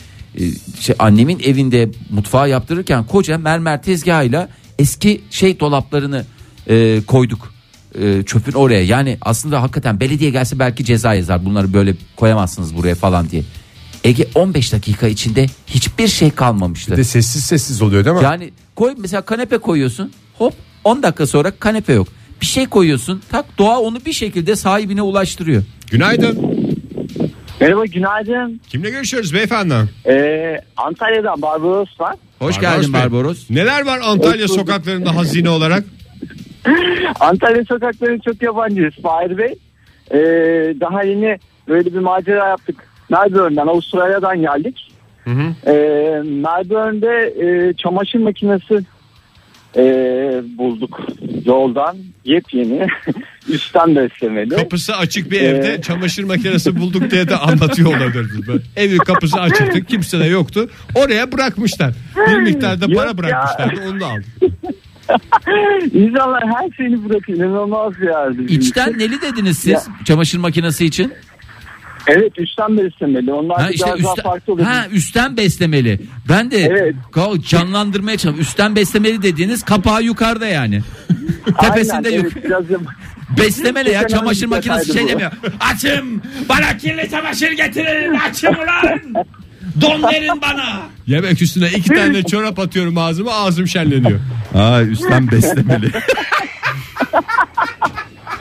[0.81, 6.25] şey, annemin evinde mutfağı yaptırırken koca mermer tezgahıyla eski şey dolaplarını
[6.69, 7.55] e, koyduk.
[8.01, 12.95] E, çöpün oraya yani aslında hakikaten belediye gelse belki ceza yazar bunları böyle koyamazsınız buraya
[12.95, 13.43] falan diye.
[14.05, 16.93] Ege 15 dakika içinde hiçbir şey kalmamıştı.
[16.93, 18.23] Bir de sessiz sessiz oluyor değil mi?
[18.25, 20.13] Yani koy mesela kanepe koyuyorsun.
[20.39, 22.09] Hop 10 dakika sonra kanepe yok.
[22.41, 23.23] Bir şey koyuyorsun.
[23.31, 25.63] Tak doğa onu bir şekilde sahibine ulaştırıyor.
[25.91, 26.55] Günaydın.
[27.61, 28.61] Merhaba günaydın.
[28.69, 29.75] Kimle görüşüyoruz beyefendi?
[30.07, 32.15] Ee, Antalya'dan Barbaros var.
[32.39, 33.01] Hoş Barbaros geldin Bey.
[33.01, 33.51] Barbaros.
[33.51, 35.85] Neler var Antalya sokaklarında hazine olarak?
[37.21, 39.55] Antalya sokaklarına çok yabancıyız Fahir Bey.
[40.11, 40.17] Ee,
[40.81, 41.39] daha yeni
[41.69, 42.77] böyle bir macera yaptık.
[43.15, 44.91] Melbourne'den Avustralya'dan geldik.
[45.25, 45.71] Hı hı.
[45.71, 45.73] Ee,
[46.23, 48.81] Melbourne'de e, çamaşır makinesi
[49.77, 49.83] e,
[50.59, 51.01] bulduk
[51.45, 52.87] yoldan yepyeni
[53.49, 54.49] üstten beslemeli.
[54.57, 58.49] Kapısı açık bir Ee, evde çamaşır makinesi bulduk diye de anlatıyor olabiliriz.
[58.49, 60.71] Böyle Evin kapısı açıktı kimse de yoktu.
[60.95, 61.93] Oraya bırakmışlar.
[62.29, 63.19] Bir miktarda para Yok ya.
[63.19, 64.25] bırakmışlardı onu da aldım.
[65.93, 67.39] İnsanlar her şeyini bırakıyor.
[67.39, 68.45] İnanılmaz yani.
[68.45, 69.83] İçten neli dediniz siz Ya.
[70.05, 71.13] çamaşır makinesi için?
[72.07, 73.33] Evet üstten beslemeli.
[73.33, 74.67] Onlar Ha işte biraz daha üstten, farklı oluyor.
[74.69, 76.01] ha üstten beslemeli.
[76.29, 76.95] Ben de Evet.
[77.49, 78.41] canlandırmaya çalışıyorum.
[78.41, 80.81] Üstten beslemeli dediğiniz kapağı yukarıda yani.
[81.61, 82.27] Tepesinde Aynen, yok.
[82.35, 82.65] evet, biraz
[83.39, 85.09] Beslemeli ya çamaşır makinesi şey bu.
[85.09, 85.31] demiyor.
[85.61, 89.25] Açım bana kirli çamaşır getirin açım ulan.
[89.81, 90.65] Don verin bana.
[91.07, 94.21] Yemek üstüne iki tane çorap atıyorum ağzıma ağzım şenleniyor.
[94.55, 95.91] Aa üstten beslemeli.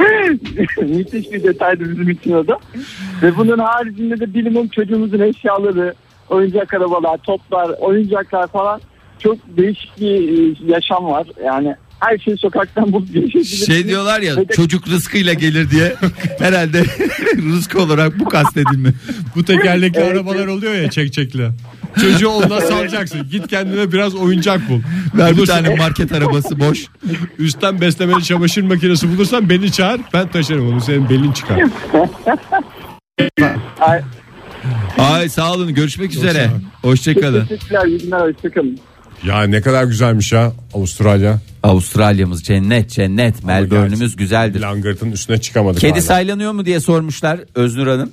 [0.81, 2.59] Müthiş bir detaydı bizim için o da.
[3.23, 5.93] Ve bunun haricinde de bilimum çocuğumuzun eşyaları,
[6.29, 8.81] oyuncak arabalar, toplar, oyuncaklar falan
[9.19, 11.27] çok değişik bir e, yaşam var.
[11.45, 11.75] Yani
[12.09, 13.07] her şey sokaktan bulup.
[13.45, 15.95] Şey diyorlar ya Ve de- çocuk rızkıyla gelir diye
[16.39, 16.83] herhalde
[17.37, 18.89] rızkı olarak bu kastedilme.
[19.35, 21.49] Bu tekerlekli Evet, arabalar oluyor ya çekçekli.
[22.01, 23.27] Çocuğu ondan salacaksın.
[23.31, 24.79] Git kendine biraz oyuncak bul.
[25.17, 26.85] Ver bir tane market arabası boş.
[27.39, 30.01] Üstten beslemeli çamaşır makinesi bulursan beni çağır.
[30.13, 30.81] Ben taşırım onu.
[30.81, 31.59] Senin belin çıkar.
[33.79, 34.01] Ay,
[34.97, 36.33] Ay sağ olun görüşmek üzere.
[36.45, 36.63] sağ olun.
[36.81, 37.45] Hoşçakalın.
[37.45, 38.79] Teşekkürler, iyi günler, hoşçakalın.
[39.25, 41.39] Ya ne kadar güzelmiş ya Avustralya.
[41.63, 44.59] Avustralya'mız cennet cennet Melbourne'ümüz güzeldir.
[44.59, 45.81] Langırtın üstüne çıkamadık.
[45.81, 46.01] Kedi hala.
[46.01, 48.11] saylanıyor mu diye sormuşlar Öznur Hanım.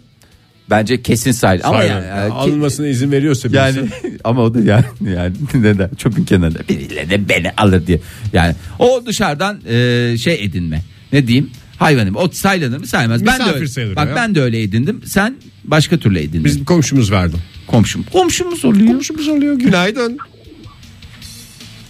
[0.71, 1.61] Bence kesin sayl.
[1.65, 3.79] Ama yani, Yani alınmasına izin veriyorsa birisi.
[3.79, 3.89] yani
[4.25, 8.01] ama o da yani yani neden çöpün kenarında birileri de beni alır diye.
[8.33, 10.83] Yani o dışarıdan e, şey edinme.
[11.13, 11.51] Ne diyeyim?
[11.77, 12.17] Hayvanım.
[12.17, 13.27] O saylanır mı saymaz.
[13.27, 13.97] Ben de Misafir öyle.
[13.97, 14.17] Bak ya.
[14.17, 15.01] ben de öyle edindim.
[15.05, 16.45] Sen başka türlü edindin.
[16.45, 17.37] Bizim komşumuz verdi.
[17.67, 18.03] komşum.
[18.13, 18.93] Komşumuz oluyor.
[18.93, 19.55] Komşumuz oluyor.
[19.55, 20.19] Günaydın.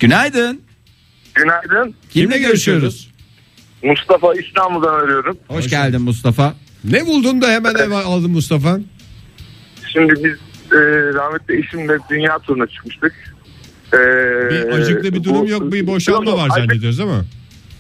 [0.01, 0.61] Günaydın.
[1.35, 1.95] Günaydın.
[2.11, 3.11] Kimle görüşüyoruz?
[3.83, 5.39] Mustafa İstanbul'dan arıyorum.
[5.49, 6.55] Hoş, geldin Mustafa.
[6.85, 8.79] Ne buldun da hemen ev aldın Mustafa?
[9.93, 10.33] Şimdi biz
[10.73, 10.81] e,
[11.15, 13.13] rahmetli eşimle dünya turuna çıkmıştık.
[13.93, 13.97] E,
[14.51, 15.73] Bir acıklı bir durum bu- yok.
[15.73, 17.25] Bir boşanma Yok, var zannediyoruz değil mi?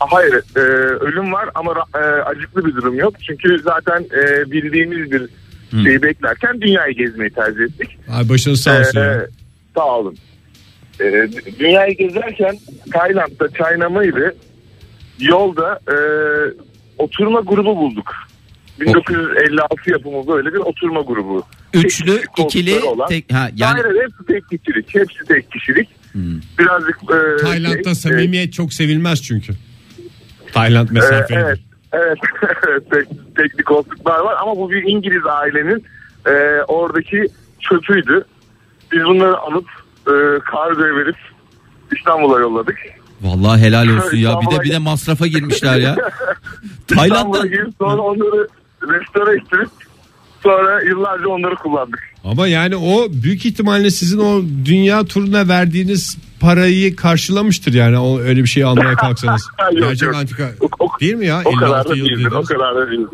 [0.00, 0.60] Hayır e,
[1.04, 3.14] ölüm var ama e, acıklı bir durum yok.
[3.26, 5.22] Çünkü zaten e, bildiğimiz bir
[5.84, 7.98] şeyi beklerken dünyayı gezmeyi tercih ettik.
[8.12, 9.00] Ay başınız sağ olsun.
[9.00, 9.26] Ee, ya.
[9.74, 10.16] sağ olun.
[11.00, 12.58] Ee, dünyayı gezerken
[12.92, 14.36] Tayland'da China mıydı?
[15.18, 15.96] Yolda e,
[16.98, 18.14] oturma grubu bulduk.
[18.80, 21.42] 1956 yapımı böyle bir oturma grubu.
[21.74, 23.08] Üçlü, Tek ikili, olan.
[23.08, 24.94] tek ha yani Hayır, hepsi tek kişilik.
[24.94, 25.88] Hepsi tek kişilik.
[26.58, 29.52] Birazcık e, Tayland'da şey, samimiyet çok sevilmez çünkü.
[30.52, 31.38] Tayland e, mesafeli.
[31.38, 31.58] evet.
[31.92, 32.18] Evet.
[32.90, 35.84] Tek, teknik koltuklar var ama bu bir İngiliz ailenin
[36.26, 37.26] e, oradaki
[37.60, 38.24] çöpüydü.
[38.92, 39.79] Biz bunları alıp e,
[40.50, 41.16] kargoya verip
[41.96, 42.76] İstanbul'a yolladık.
[43.22, 44.40] vallahi helal olsun ya.
[44.40, 45.96] Bir de bir de masrafa girmişler ya.
[46.90, 48.48] İstanbul'a Tayland'da girip sonra onları
[48.82, 49.68] restore ettirip
[50.42, 52.00] sonra yıllarca onları kullandık.
[52.24, 58.42] Ama yani o büyük ihtimalle sizin o dünya turuna verdiğiniz parayı karşılamıştır yani o öyle
[58.42, 59.48] bir şey almaya kalksanız.
[59.72, 60.14] Yok, Gerçek yok.
[60.16, 61.42] antika O- o- değil mi ya?
[61.44, 62.26] O kadar 56 da yıl değildir.
[62.26, 62.48] O dediniz.
[62.48, 63.08] kadar da değildir.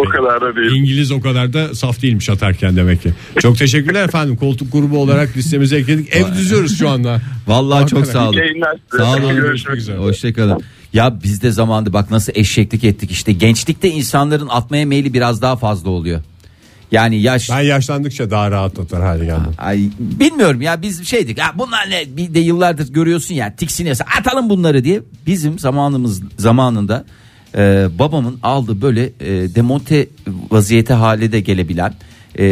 [0.00, 0.72] O kadar da değil.
[0.72, 3.12] İngiliz o kadar da saf değilmiş atarken demek ki.
[3.40, 4.36] Çok teşekkürler efendim.
[4.36, 6.16] Koltuk grubu olarak listemize ekledik.
[6.16, 7.20] Ev düzüyoruz şu anda.
[7.46, 8.40] Vallahi çok sağ olun.
[8.96, 9.20] Sağ olun.
[9.20, 9.96] Görüşmek Görüşmek üzere.
[9.96, 10.62] Hoşçakalın.
[10.92, 13.32] Ya biz de zamanında bak nasıl eşeklik ettik işte.
[13.32, 16.20] Gençlikte insanların atmaya meyli biraz daha fazla oluyor.
[16.92, 19.52] Yani yaş Ben yaşlandıkça daha rahat atar hale geldim.
[19.58, 21.38] Ay bilmiyorum ya biz şeydik.
[21.38, 22.16] Ya bunlar ne?
[22.16, 25.02] Bir de yıllardır görüyorsun ya tiksiniyorsa atalım bunları diye.
[25.26, 27.04] Bizim zamanımız zamanında
[27.56, 30.08] e, babamın aldığı böyle e, demonte
[30.50, 31.94] vaziyete hale de gelebilen
[32.38, 32.44] e,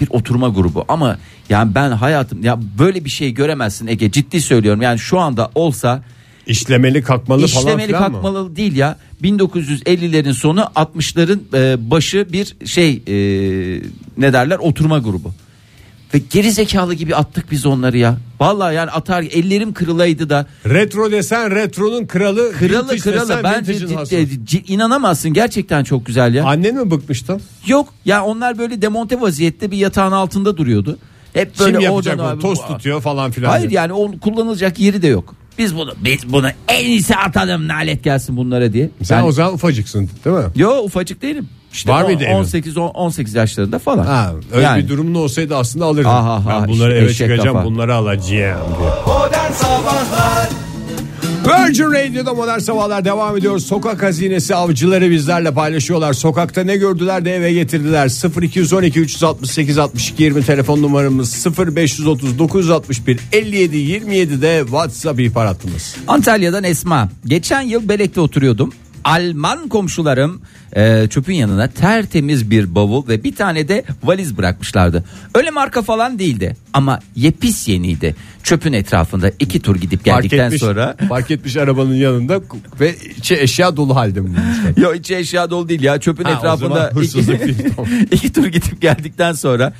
[0.00, 0.84] bir oturma grubu.
[0.88, 4.82] Ama yani ben hayatım ya böyle bir şey göremezsin Ege ciddi söylüyorum.
[4.82, 6.02] Yani şu anda olsa
[6.46, 8.12] İşlemeli kalkmalı falan İşlemeli filan mı?
[8.12, 8.96] kalkmalı değil ya.
[9.22, 13.14] 1950'lerin sonu 60'ların e, başı bir şey e,
[14.18, 15.32] ne derler oturma grubu.
[16.14, 18.16] Ve geri zekalı gibi attık biz onları ya.
[18.40, 22.52] Vallahi yani atar ellerim kırılaydı da Retro desen retronun kralı.
[22.52, 23.64] kralı kralı ben
[24.68, 26.44] inanamazsın gerçekten çok güzel ya.
[26.44, 27.40] Annen mi bıkmıştı?
[27.66, 30.98] Yok ya onlar böyle demonte vaziyette bir yatağın altında duruyordu.
[31.32, 32.38] Hep böyle Kim yapacak bunu?
[32.38, 33.48] Tost tutuyor falan filan.
[33.50, 33.80] Hayır diye.
[33.80, 35.34] yani onun kullanılacak yeri de yok.
[35.58, 38.90] Biz bunu biz bunu en iyisi atalım nalet gelsin bunlara diye.
[39.02, 40.44] Sen Yani- o zaman ufacıksın değil mi?
[40.56, 41.48] Yo ufacık değilim.
[41.72, 42.34] İşte Var mıydı evin?
[42.34, 44.06] 18 on- 18 yaşlarında falan.
[44.06, 44.82] Ha, öyle Yani.
[44.84, 46.10] bir durumun olsaydı aslında alırdım.
[46.10, 47.66] Aha, aha, ben bunları işte eve çıkacağım kafa.
[47.68, 48.54] bunları alacağım diye.
[49.06, 50.48] Modern Sabahlar
[51.46, 53.58] Virgin Radio'da modern sabahlar devam ediyor.
[53.58, 56.12] Sokak hazinesi avcıları bizlerle paylaşıyorlar.
[56.12, 58.08] Sokakta ne gördüler de eve getirdiler.
[58.42, 65.96] 0212 368 62 20 telefon numaramız 0530 961 57 27 de WhatsApp ihbar hattımız.
[66.08, 67.08] Antalya'dan Esma.
[67.26, 68.72] Geçen yıl Belek'te oturuyordum.
[69.04, 70.40] Alman komşularım
[70.76, 75.04] e, çöpün yanına tertemiz bir bavul ve bir tane de valiz bırakmışlardı.
[75.34, 78.16] Öyle marka falan değildi ama yepis yeniydi.
[78.42, 82.40] Çöpün etrafında iki tur gidip geldikten sonra fark etmiş arabanın yanında
[82.80, 84.82] ve içi eşya dolu halde mi bulmuşlar?
[84.82, 87.20] Yo içi eşya dolu değil ya çöpün Ha, etrafında iki,
[88.16, 89.72] iki tur gidip geldikten sonra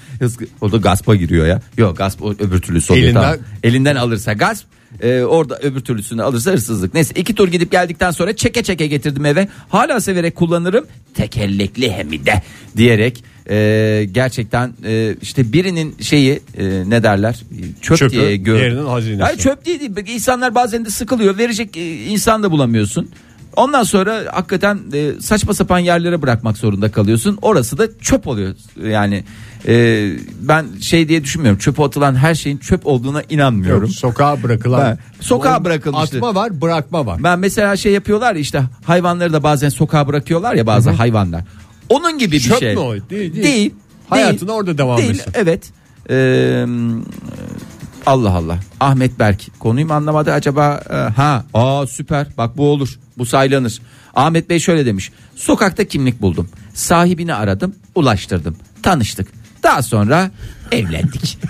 [0.60, 1.60] o da gaspa giriyor ya.
[1.78, 3.06] Yok gasp öbür türlüsü oluyor.
[3.06, 3.36] Elinden- tamam.
[3.62, 4.66] Elinden alırsa gasp
[5.00, 6.94] e, orada öbür türlüsünü alırsa hırsızlık.
[6.94, 9.48] Neyse iki tur gidip geldikten sonra çeke çeke getirdim eve.
[9.68, 10.86] Hala severek kullanırım.
[11.14, 12.42] Tekerlekli hem de
[12.76, 17.42] diyerek e, gerçekten e, işte birinin şeyi e, ne derler
[17.80, 18.58] çöp Çöpü, diye gör.
[18.58, 19.22] diğerinin hazinesi.
[19.22, 20.14] Hayır, çöp değil, değil.
[20.14, 21.38] İnsanlar bazen de sıkılıyor.
[21.38, 23.10] Verecek e, insan da bulamıyorsun.
[23.56, 27.38] Ondan sonra hakikaten e, saçma sapan yerlere bırakmak zorunda kalıyorsun.
[27.42, 28.54] Orası da çöp oluyor.
[28.82, 29.24] Yani
[29.68, 29.74] e,
[30.40, 31.58] ben şey diye düşünmüyorum.
[31.58, 33.82] Çöpe atılan her şeyin çöp olduğuna inanmıyorum.
[33.82, 34.80] Yok, sokağa bırakılan.
[34.80, 36.16] Ben- sokağa bırakılmıştı.
[36.16, 37.22] Atma var bırakma var.
[37.22, 41.44] Ben mesela şey yapıyorlar ya işte hayvanları da bazen sokağa bırakıyorlar ya bazı hayvanlar.
[41.88, 42.74] Onun gibi bir Çöp şey.
[42.74, 42.92] mü o?
[42.92, 43.42] Değil, değil.
[43.42, 43.74] Değil.
[44.08, 45.32] Hayatına değil, orada devam değil, etsin.
[45.34, 45.70] Evet.
[46.10, 46.66] Ee,
[48.06, 48.58] Allah Allah.
[48.80, 50.82] Ahmet Berk konuyu mu anlamadı acaba?
[51.16, 52.26] Ha, aa süper.
[52.38, 52.98] Bak bu olur.
[53.18, 53.78] Bu saylanır.
[54.14, 55.12] Ahmet Bey şöyle demiş.
[55.36, 56.48] Sokakta kimlik buldum.
[56.74, 58.56] Sahibini aradım, ulaştırdım.
[58.82, 59.28] Tanıştık.
[59.62, 60.30] Daha sonra
[60.72, 61.38] evlendik.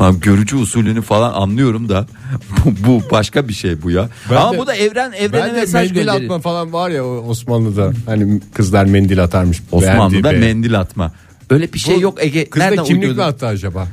[0.00, 2.06] Abi görücü usulünü falan anlıyorum da
[2.64, 4.08] bu, bu başka bir şey bu ya.
[4.30, 6.24] Ben Ama de- bu da evren evrene mesaj mendil gönderir.
[6.24, 7.92] atma falan var ya Osmanlı'da.
[8.06, 9.62] Hani kızlar mendil atarmış.
[9.72, 11.12] Osmanlı'da mendil atma.
[11.50, 12.50] Öyle bir şey Bu yok Ege.
[12.50, 13.24] Kız da Nereden kimlik uydurdun?
[13.24, 13.88] mi attı acaba?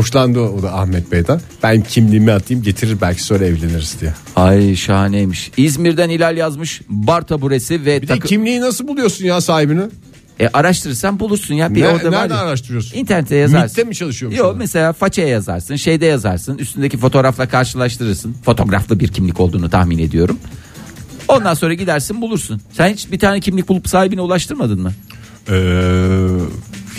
[0.00, 1.40] Hoşlandı o da Ahmet Bey'den.
[1.62, 4.14] Ben kimliğimi atayım getirir belki sonra evleniriz diye.
[4.36, 5.50] Ay şahaneymiş.
[5.56, 6.82] İzmir'den Hilal yazmış.
[6.88, 9.82] Bar taburesi ve Bir de takı- kimliği nasıl buluyorsun ya sahibini?
[10.40, 11.74] E, araştırırsan bulursun ya.
[11.74, 12.40] Bir Ne- orada var nereden ya.
[12.40, 12.98] araştırıyorsun?
[12.98, 13.64] İnternette yazarsın.
[13.66, 14.58] MİT'te mi çalışıyormuş Yok adam?
[14.58, 15.76] mesela façaya yazarsın.
[15.76, 16.58] Şeyde yazarsın.
[16.58, 18.36] Üstündeki fotoğrafla karşılaştırırsın.
[18.44, 20.38] Fotoğraflı bir kimlik olduğunu tahmin ediyorum.
[21.28, 22.60] Ondan sonra gidersin bulursun.
[22.72, 24.92] Sen hiç bir tane kimlik bulup sahibine ulaştırmadın mı?
[25.50, 25.54] Ee,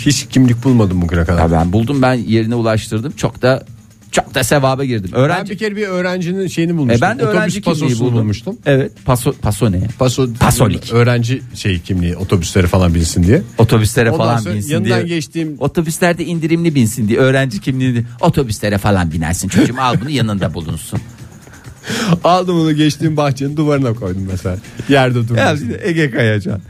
[0.06, 1.38] hiç kimlik bulmadım bugüne kadar.
[1.42, 3.12] Ya ben buldum ben yerine ulaştırdım.
[3.12, 3.64] Çok da
[4.12, 5.10] çok da sevaba girdim.
[5.12, 6.98] Ben Öğrenci bir kere bir öğrencinin şeyini bulmuştum.
[7.04, 8.14] e ben de Otobüs öğrenci kimliği buldum.
[8.14, 8.56] bulmuştum.
[8.66, 8.92] Evet.
[9.04, 9.80] Paso paso ne?
[9.98, 10.92] Paso, Pasolik.
[10.92, 13.42] Öğrenci şey kimliği otobüslere falan binsin diye.
[13.58, 15.18] Otobüslere Ondan falan binsin yanından diye.
[15.18, 19.48] geçtiğim- Otobüslerde indirimli binsin diye öğrenci kimliğini otobüslere falan binersin.
[19.48, 21.00] Çocuğum al bunu yanında bulunsun.
[22.24, 24.56] Aldım onu geçtiğim bahçenin duvarına koydum mesela.
[24.88, 26.60] Yerde Ya bir de Ege Kayacan.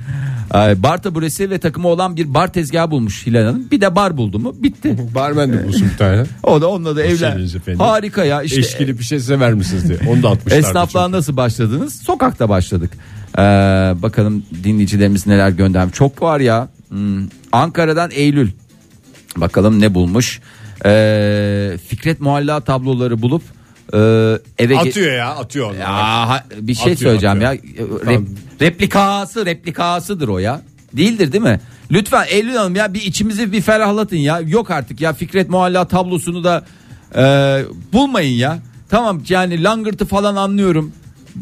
[0.50, 3.70] Ay, Bar taburesi ve takımı olan bir bar tezgahı bulmuş Hilal Hanım.
[3.70, 4.96] Bir de bar buldu mu bitti.
[5.14, 6.24] Barmen de bulsun bir tane.
[6.42, 7.48] O da onunla da evlen.
[7.78, 8.61] Harika ya işte.
[8.61, 9.98] Eşkili bir şey sever misiniz diye.
[10.11, 10.58] Onu da atmışlar.
[10.58, 12.02] Esnaflığa nasıl başladınız?
[12.02, 12.90] Sokakta başladık.
[13.38, 13.42] Ee,
[14.02, 15.94] bakalım dinleyicilerimiz neler göndermiş.
[15.94, 16.68] Çok var ya.
[16.88, 18.50] Hmm, Ankara'dan Eylül.
[19.37, 20.40] Bakalım ne bulmuş.
[20.84, 23.42] Ee, Fikret Mualla tabloları bulup
[23.92, 23.98] e,
[24.59, 25.74] eve Atıyor ya atıyor.
[25.74, 25.88] Ya
[26.29, 27.53] ha- bir şey Atıyor, söyleyeceğim atıyor.
[28.07, 28.12] ya.
[28.14, 28.27] Rep-
[28.61, 30.61] replikası replikasıdır o ya.
[30.92, 31.61] Değildir değil mi?
[31.90, 34.40] Lütfen Eylül Hanım ya bir içimizi bir ferahlatın ya.
[34.40, 36.64] Yok artık ya Fikret Mualla tablosunu da
[37.16, 37.22] e,
[37.92, 38.59] bulmayın ya.
[38.88, 40.92] Tamam yani langırtı falan anlıyorum.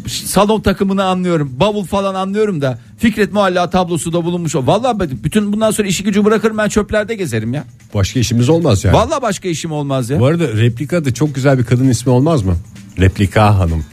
[0.06, 1.52] Salon takımını anlıyorum.
[1.60, 4.54] Bavul falan anlıyorum da Fikret Mualla tablosu da bulunmuş
[5.00, 7.64] ben bütün bundan sonra işi gücü bırakırım ben çöplerde gezerim ya.
[7.94, 8.94] Başka işimiz olmaz yani.
[8.94, 10.20] Vallahi başka işim olmaz ya.
[10.20, 12.56] Bu arada replika da çok güzel bir kadın ismi olmaz mı?
[13.00, 13.84] Replika hanım.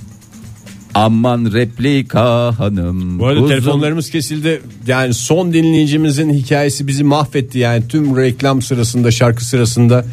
[0.94, 3.20] Aman replika hanım.
[3.20, 4.62] Bu arada uzun- telefonlarımız kesildi.
[4.88, 7.60] Yani son dinleyicimizin hikayesi bizi mahvetti.
[7.60, 10.06] Yani tüm reklam sırasında, şarkı sırasında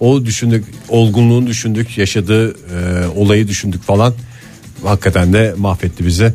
[0.00, 4.14] o düşündük, olgunluğunu düşündük, yaşadığı e, olayı düşündük falan.
[4.84, 6.32] Hakikaten de mahvetti bizi.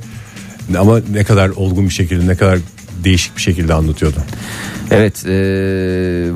[0.78, 2.60] Ama ne kadar olgun bir şekilde, ne kadar
[3.04, 4.18] değişik bir şekilde anlatıyordu.
[4.92, 5.34] Evet e,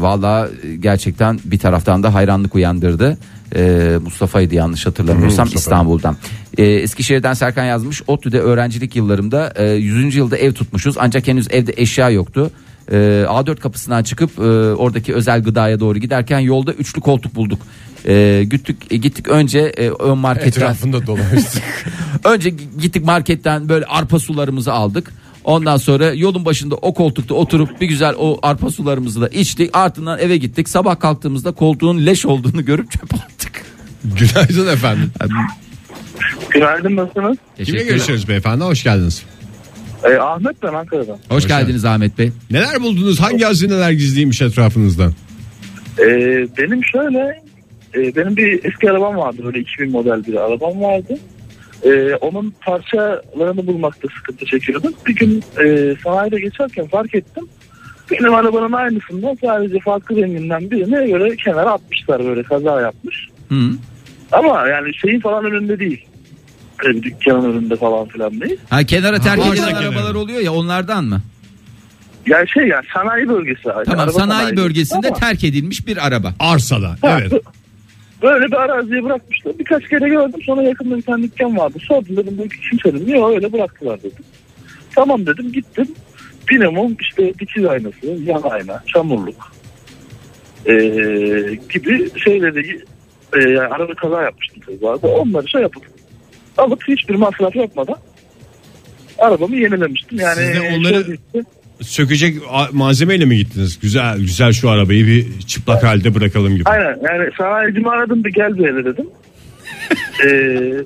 [0.01, 3.17] valla gerçekten bir taraftan da hayranlık uyandırdı.
[3.55, 5.59] E, Mustafa'ydı yanlış hatırlamıyorsam Mustafa.
[5.59, 6.17] İstanbul'dan.
[6.57, 8.01] E, Eskişehir'den Serkan yazmış.
[8.07, 10.15] ODTÜ'de öğrencilik yıllarımda e, 100.
[10.15, 12.51] yılda ev tutmuşuz ancak henüz evde eşya yoktu.
[12.91, 12.95] E,
[13.27, 14.41] A4 kapısından çıkıp e,
[14.73, 17.61] oradaki özel gıdaya doğru giderken yolda üçlü koltuk bulduk.
[18.07, 21.63] E, gittik e, gittik önce e, ön marketten Etrafında dolaştık.
[22.23, 22.49] Önce
[22.81, 25.11] gittik marketten böyle arpa sularımızı aldık.
[25.43, 29.69] Ondan sonra yolun başında o koltukta oturup bir güzel o arpa sularımızı da içtik.
[29.73, 30.69] Ardından eve gittik.
[30.69, 33.65] Sabah kalktığımızda koltuğun leş olduğunu görüp çöp attık.
[34.03, 35.11] Günaydın efendim.
[36.49, 37.37] Günaydın nasılsınız?
[37.63, 38.63] Kimle görüşüyoruz beyefendi?
[38.63, 39.23] Hoş geldiniz.
[40.03, 41.17] Ee, Ahmet ben Ankara'dan.
[41.29, 42.31] Hoş geldiniz Ahmet Bey.
[42.51, 43.19] Neler buldunuz?
[43.19, 45.11] Hangi hazineler gizliymiş etrafınızda?
[45.99, 46.03] Ee,
[46.57, 47.46] benim şöyle
[47.95, 51.17] e, benim bir eski arabam vardı böyle 2000 model bir arabam vardı.
[51.85, 54.93] Ee, onun parçalarını bulmakta sıkıntı çekiyordum.
[55.07, 57.43] Bir gün e, sanayide geçerken fark ettim.
[58.11, 63.27] Benim arabanın aynısından sadece farklı renginden birine göre kenara atmışlar böyle kaza yapmış.
[63.49, 63.55] Hı.
[64.31, 66.05] Ama yani şeyin falan önünde değil.
[66.83, 68.57] Böyle bir dükkanın önünde falan filan değil.
[68.69, 71.21] Ha kenara terk Ha, edilen arabalar oluyor ya onlardan mı?
[72.27, 73.63] Yani şey yani sanayi bölgesi.
[73.63, 76.33] Tamam Araba sanayi bölgesinde Ama- terk edilmiş bir araba.
[76.39, 76.95] Arsada.
[77.01, 77.33] Ha, Evet.
[78.21, 79.59] Böyle bir araziye bırakmışlar.
[79.59, 80.41] Birkaç kere gördüm.
[80.45, 81.77] Sonra yakında bir tane dükkan vardı.
[81.87, 83.15] Sordum dedim bu kim söyledim.
[83.15, 84.25] Yok öyle bıraktılar dedim.
[84.95, 85.87] Tamam dedim gittim.
[86.51, 89.51] Dinamum işte dikiz aynası, yan ayna, çamurluk
[90.65, 90.73] ee,
[91.73, 92.81] gibi şeyleri
[93.33, 95.07] e, araba kaza yapmıştım tabii vardı.
[95.07, 95.85] Onları şey yapıp
[96.57, 97.95] alıp hiçbir masraf yapmadan
[99.17, 100.19] arabamı yenilemiştim.
[100.19, 102.37] Yani Siz de onları- şöyle işte- Sökecek
[102.71, 103.79] malzemeyle mi gittiniz?
[103.81, 106.69] Güzel güzel şu arabayı bir çıplak halde bırakalım gibi.
[106.69, 109.05] Aynen yani sanayicimi aradım bir gel böyle dedim.
[110.25, 110.73] Eee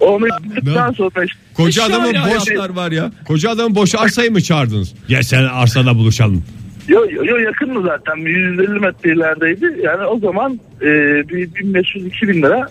[0.00, 3.12] onu yaptıktan sonra işte Koca adamın boş var ya.
[3.24, 4.94] koca adamın boş arsayı mı çağırdınız?
[5.08, 6.44] Ya sen arsada buluşalım.
[6.88, 9.80] yo, yo, yo yakındı zaten 150 metre ilerideydi.
[9.82, 10.88] Yani o zaman eee
[11.28, 12.68] bir 1500-2000 lira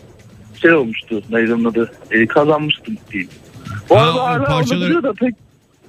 [0.62, 3.32] şey olmuştu neydi onun adı Eee, kazanmıştım diyeyim.
[3.90, 5.36] Bu Ha, arada o hala parçaları- da pek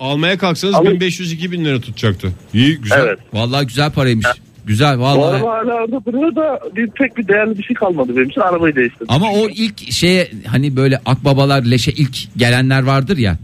[0.01, 0.87] Almaya kalksanız Alın.
[0.97, 2.33] 1500-2000 lira tutacaktı.
[2.55, 3.01] İyi güzel.
[3.07, 3.19] evet.
[3.33, 4.27] Vallahi güzel paraymış.
[4.67, 5.35] Güzel Bu vallahi.
[5.37, 8.75] araba hala orada duruyor da bir, pek bir değerli bir şey kalmadı benim için arabayı
[8.77, 9.07] değiştirdim.
[9.09, 13.39] Ama o ilk şeye hani böyle akbabalar leşe ilk gelenler vardır ya.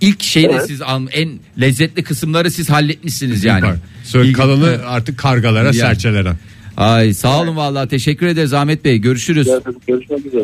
[0.00, 0.66] İlk şeyini Evet.
[0.66, 1.28] siz al, en
[1.60, 3.66] lezzetli kısımları siz halletmişsiniz yani.
[4.14, 5.74] İyi- kalanı artık kargalara, Yani.
[5.74, 6.32] serçelere.
[6.76, 8.98] Ay sağ olun vallahi teşekkür ederiz Ahmet Bey.
[8.98, 9.48] Görüşürüz.
[9.86, 10.42] Görüşmek üzere.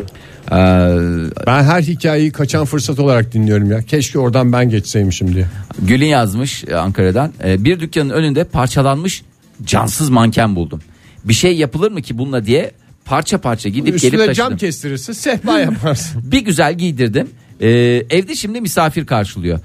[0.51, 0.55] Ee,
[1.47, 3.81] Ben her hikayeyi kaçan fırsat olarak dinliyorum ya.
[3.81, 5.45] Keşke oradan ben geçseymişim diye.
[5.81, 7.31] Gül'ün yazmış e, Ankara'dan.
[7.45, 9.23] E, bir dükkanın önünde parçalanmış
[9.65, 10.81] cansız manken buldum.
[11.25, 12.71] Bir şey yapılır mı ki bununla diye
[13.05, 14.33] parça parça gidip gelip Üstüne taşıdım.
[14.49, 16.21] cam kestirirsin sehpa yaparsın.
[16.31, 17.27] Bir güzel giydirdim.
[17.61, 17.67] Ee,
[18.09, 19.59] evde şimdi misafir karşılıyor.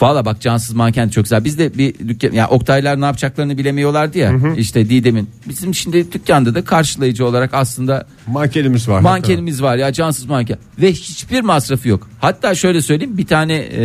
[0.00, 1.44] Valla bak cansız manken çok güzel.
[1.44, 4.32] Biz de bir dükkan ya Oktaylar ne yapacaklarını bilemiyorlardı ya.
[4.56, 5.30] İşte Didem'in.
[5.48, 9.00] Bizim şimdi dükkanda da karşılayıcı olarak aslında Mankenimiz var.
[9.00, 12.08] mankenimiz var ya cansız manken ve hiçbir masrafı yok.
[12.20, 13.82] Hatta şöyle söyleyeyim bir tane e,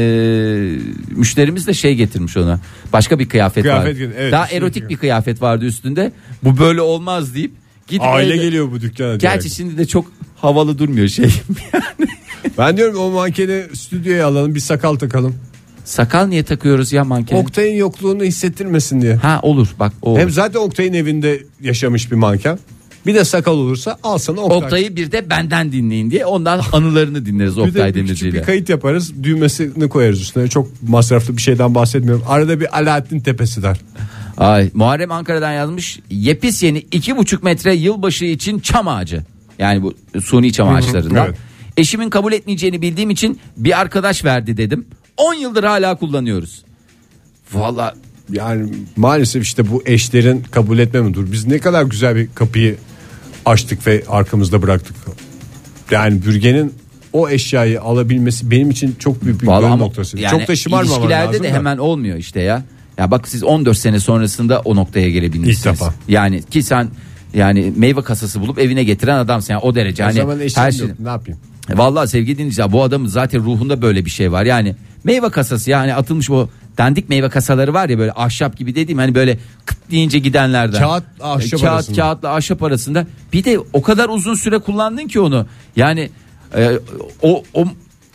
[1.15, 2.59] müşterimiz de şey getirmiş ona.
[2.93, 6.11] Başka bir kıyafet, Kıyafet getir- evet, Daha erotik bir kıyafet vardı üstünde.
[6.43, 7.51] Bu böyle olmaz deyip
[7.87, 9.15] gidip Aile evde- geliyor bu dükkana.
[9.15, 9.55] Gerçi direkt.
[9.57, 11.29] şimdi de çok havalı durmuyor şey.
[12.57, 15.35] Ben diyorum o mankeni stüdyoya alalım bir sakal takalım.
[15.85, 17.37] Sakal niye takıyoruz ya manken?
[17.37, 19.15] Oktay'ın yokluğunu hissettirmesin diye.
[19.15, 20.17] Ha olur bak o.
[20.19, 22.59] Hem zaten Oktay'ın evinde yaşamış bir manken.
[23.05, 24.57] Bir de sakal olursa al sana Oktay.
[24.57, 28.25] Oktay'ı bir de benden dinleyin diye ondan anılarını dinleriz bir de Oktay bir küçük Demirci
[28.25, 28.41] bir ile.
[28.41, 29.23] kayıt yaparız.
[29.23, 30.47] Düğmesini koyarız üstüne.
[30.47, 32.23] Çok masraflı bir şeyden bahsetmiyorum.
[32.27, 33.77] Arada bir Alaaddin Tepesi der.
[34.37, 35.99] Ay, Muharrem Ankara'dan yazmış.
[36.09, 39.23] Yepis yeni iki buçuk metre yılbaşı için çam ağacı.
[39.59, 41.25] Yani bu suni çam ağaçlarından.
[41.25, 41.35] evet.
[41.77, 44.85] Eşimin kabul etmeyeceğini bildiğim için bir arkadaş verdi dedim.
[45.17, 46.63] 10 yıldır hala kullanıyoruz.
[47.53, 47.95] Valla
[48.31, 51.31] Yani maalesef işte bu eşlerin kabul etme dur.
[51.31, 52.75] Biz ne kadar güzel bir kapıyı
[53.45, 54.95] açtık ve arkamızda bıraktık.
[55.91, 56.73] Yani bürgenin
[57.13, 60.19] o eşyayı alabilmesi benim için çok büyük bir dönüm noktası.
[60.19, 61.53] yani çok da ilişkilerde lazım de da.
[61.53, 62.63] hemen olmuyor işte ya.
[62.97, 65.57] Ya bak siz 14 sene sonrasında o noktaya gelebilirsiniz.
[65.57, 65.93] İlk defa.
[66.07, 66.87] Yani ki sen
[67.33, 70.03] yani meyve kasası bulup evine getiren adamsın yani o derece.
[70.03, 70.73] O hani zaman her yok.
[70.73, 70.87] şey.
[70.99, 71.39] Ne yapayım?
[71.69, 74.45] Vallahi sevgili dinleyiciler bu adamın zaten ruhunda böyle bir şey var.
[74.45, 78.99] Yani meyve kasası yani atılmış bu dandik meyve kasaları var ya böyle ahşap gibi dediğim
[78.99, 80.79] hani böyle kıt deyince gidenlerden.
[80.79, 81.95] Kağıt, ahşap Kağıt, arasında.
[81.95, 83.07] Kağıtla ahşap arasında.
[83.33, 85.45] Bir de o kadar uzun süre kullandın ki onu.
[85.75, 86.09] Yani
[86.55, 86.71] e,
[87.21, 87.65] o, o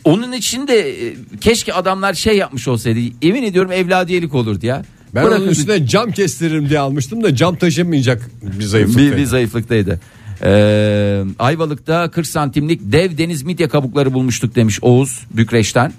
[0.03, 2.99] onun için de e, keşke adamlar şey yapmış olsaydı.
[3.21, 4.83] Emin ediyorum evladiyelik olurdu ya.
[5.15, 8.97] Ben Bırakın- onun üstüne cam kestiririm diye almıştım da cam taşımayacak bir zayıflık.
[8.97, 9.99] bir, bir zayıflıktaydı.
[10.43, 15.93] Ee, Ayvalık'ta 40 santimlik dev deniz midye kabukları bulmuştuk demiş Oğuz Bükreş'ten.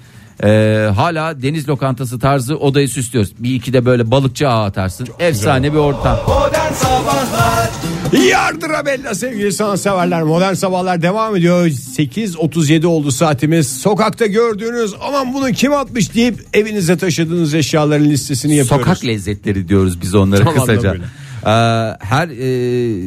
[0.44, 3.32] Ee, hala deniz lokantası tarzı odayı süslüyoruz.
[3.38, 5.08] Bir iki de böyle balıkçı ağa atarsın.
[5.18, 6.18] Efsane bir ortam.
[6.28, 7.70] Modern Sabahlar
[8.30, 10.22] Yardıra bella sevgili sanatseverler.
[10.22, 11.66] Modern sabahlar devam ediyor.
[11.66, 13.80] 8.37 oldu saatimiz.
[13.80, 18.86] Sokakta gördüğünüz aman bunu kim atmış deyip evinize taşıdığınız eşyaların listesini yapıyoruz.
[18.86, 20.94] Sokak lezzetleri diyoruz biz onlara Tam kısaca.
[20.94, 21.50] Ee,
[22.00, 22.48] her e,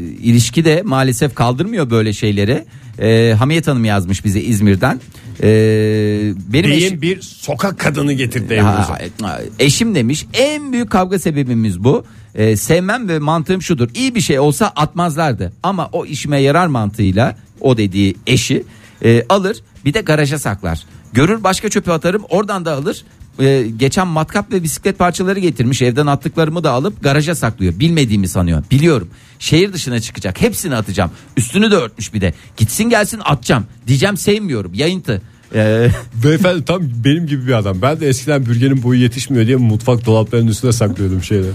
[0.02, 2.66] ilişki de maalesef kaldırmıyor böyle şeyleri.
[3.02, 5.00] Ee, Hamiyet Hanım yazmış bize İzmir'den.
[5.44, 9.50] Ee, benim eşim- bir sokak kadını getirdi Ha, evimize.
[9.60, 12.06] eşim demiş en büyük kavga sebebimiz bu.
[12.36, 13.90] Ee, sevmem ve mantığım şudur.
[13.94, 15.54] İyi bir şey olsa atmazlardı.
[15.64, 18.64] Ama o işime yarar mantığıyla o dediği eşi
[19.06, 20.84] e, alır bir de garaja saklar.
[21.14, 23.06] Görür başka çöpe atarım oradan da alır.
[23.40, 27.80] Ee, geçen matkap ve bisiklet parçaları getirmiş evden attıklarımı da alıp garaja saklıyor.
[27.80, 28.64] Bilmediğimi sanıyor.
[28.72, 29.10] Biliyorum.
[29.40, 30.42] Şehir dışına çıkacak.
[30.42, 31.12] Hepsini atacağım.
[31.38, 32.34] Üstünü de örtmüş bir de.
[32.58, 33.66] Gitsin gelsin atacağım.
[33.88, 34.74] Diyeceğim sevmiyorum.
[34.74, 35.22] Yayıntı.
[35.56, 35.88] Ee,
[36.24, 37.82] Beyefendi tam benim gibi bir adam.
[37.82, 41.52] Ben de eskiden bürgenin boyu yetişmiyor diye mutfak dolaplarının üstüne saklıyordum şeyleri.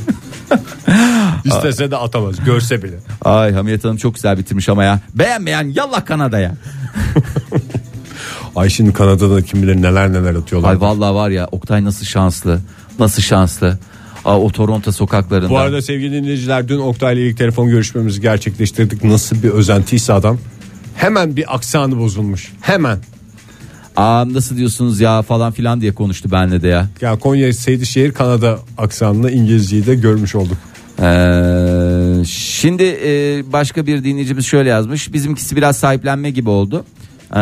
[1.45, 2.45] İstese de atamaz.
[2.45, 2.97] Görse bile.
[3.25, 5.01] ay Hamiyet Hanım çok güzel bitirmiş ama ya.
[5.15, 6.55] Beğenmeyen yallah Kanada'ya.
[8.57, 10.71] Ay şimdi Kanada'da kim bilir neler neler atıyorlar.
[10.71, 12.61] Ay vallahi var ya Oktay nasıl şanslı.
[12.99, 13.79] Nasıl şanslı.
[14.25, 15.51] Aa, o Toronto sokaklarında.
[15.51, 19.05] Bu arada sevgili dinleyiciler dün Oktay'la ilk telefon görüşmemizi gerçekleştirdik.
[19.05, 20.39] Nasıl bir özentiyse adam.
[20.97, 22.53] Hemen bir aksanı bozulmuş.
[22.61, 22.99] Hemen.
[23.97, 26.89] Aa, nasıl diyorsunuz ya falan filan diye konuştu benle de ya.
[27.01, 30.57] Ya Konya Seydişehir Kanada aksanını İngilizceyi de görmüş olduk.
[31.01, 35.13] Ee, şimdi e, başka bir dinleyicimiz şöyle yazmış.
[35.13, 36.85] Bizimkisi biraz sahiplenme gibi oldu.
[37.33, 37.39] Ee,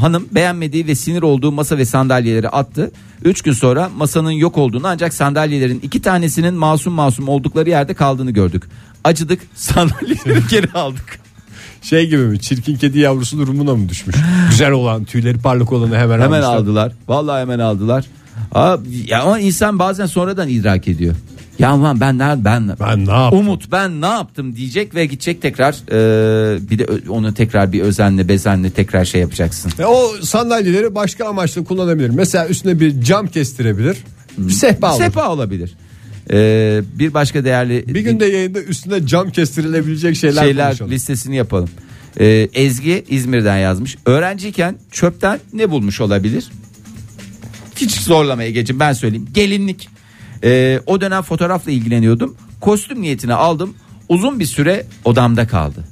[0.00, 2.90] hanım beğenmediği ve sinir olduğu masa ve sandalyeleri attı.
[3.24, 8.30] Üç gün sonra masanın yok olduğunu ancak sandalyelerin iki tanesinin masum masum oldukları yerde kaldığını
[8.30, 8.62] gördük.
[9.04, 11.18] Acıdık sandalyeleri geri aldık.
[11.82, 12.40] Şey gibi mi?
[12.40, 14.16] Çirkin kedi yavrusu durumuna mı düşmüş?
[14.50, 16.56] Güzel olan, tüyleri parlak olanı hemen, Hemen almışlar.
[16.56, 16.92] aldılar.
[17.08, 18.04] Vallahi hemen aldılar.
[18.52, 18.76] Aa,
[19.06, 21.14] ya ama insan bazen sonradan idrak ediyor.
[21.62, 23.38] Ya aman ben ne ben Ben ne yaptım?
[23.38, 28.28] Umut ben ne yaptım diyecek ve gidecek tekrar e, bir de onu tekrar bir özenle
[28.28, 29.72] bezenle tekrar şey yapacaksın.
[29.78, 32.10] E, o sandalyeleri başka amaçla kullanabilir.
[32.10, 33.96] Mesela üstüne bir cam kestirebilir.
[34.38, 35.04] Bir sehpa alır.
[35.04, 35.74] Sepa olabilir.
[36.30, 40.90] E, bir başka değerli Bir günde yayında üstüne cam kestirilebilecek şeyler, şeyler konuşalım.
[40.90, 41.70] listesini yapalım.
[42.20, 43.96] E, Ezgi İzmir'den yazmış.
[44.06, 46.44] Öğrenciyken çöpten ne bulmuş olabilir?
[47.76, 49.28] Hiç zorlamaya geçin ben söyleyeyim.
[49.34, 49.91] Gelinlik.
[50.44, 52.36] E, o dönem fotoğrafla ilgileniyordum.
[52.60, 53.74] Kostüm niyetine aldım.
[54.08, 55.84] Uzun bir süre odamda kaldı.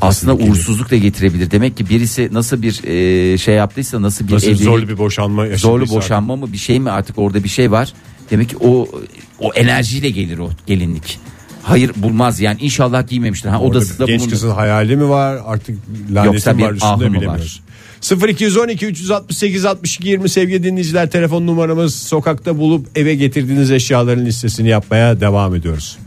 [0.00, 1.50] Aslında uğursuzluk da getirebilir.
[1.50, 5.42] Demek ki birisi nasıl bir e, şey yaptıysa nasıl bir Nasıl evlilik- zorlu bir boşanma
[5.46, 5.68] yaşadıysa.
[5.68, 7.92] zorlu boşanma mı bir şey mi artık orada bir şey var.
[8.30, 8.88] Demek ki o
[9.38, 11.18] o enerjiyle gelir o gelinlik.
[11.62, 13.48] Hayır bulmaz yani inşallah giymemiştir.
[13.48, 14.30] Ha Orada odasında genç bulundu.
[14.30, 15.78] kızın hayali mi var artık
[16.24, 17.60] Yoksa mi bir var ahı üstünde mı bilemiyoruz.
[18.28, 25.20] 0212 368 62 20 sevgili dinleyiciler telefon numaramız sokakta bulup eve getirdiğiniz eşyaların listesini yapmaya
[25.20, 25.98] devam ediyoruz.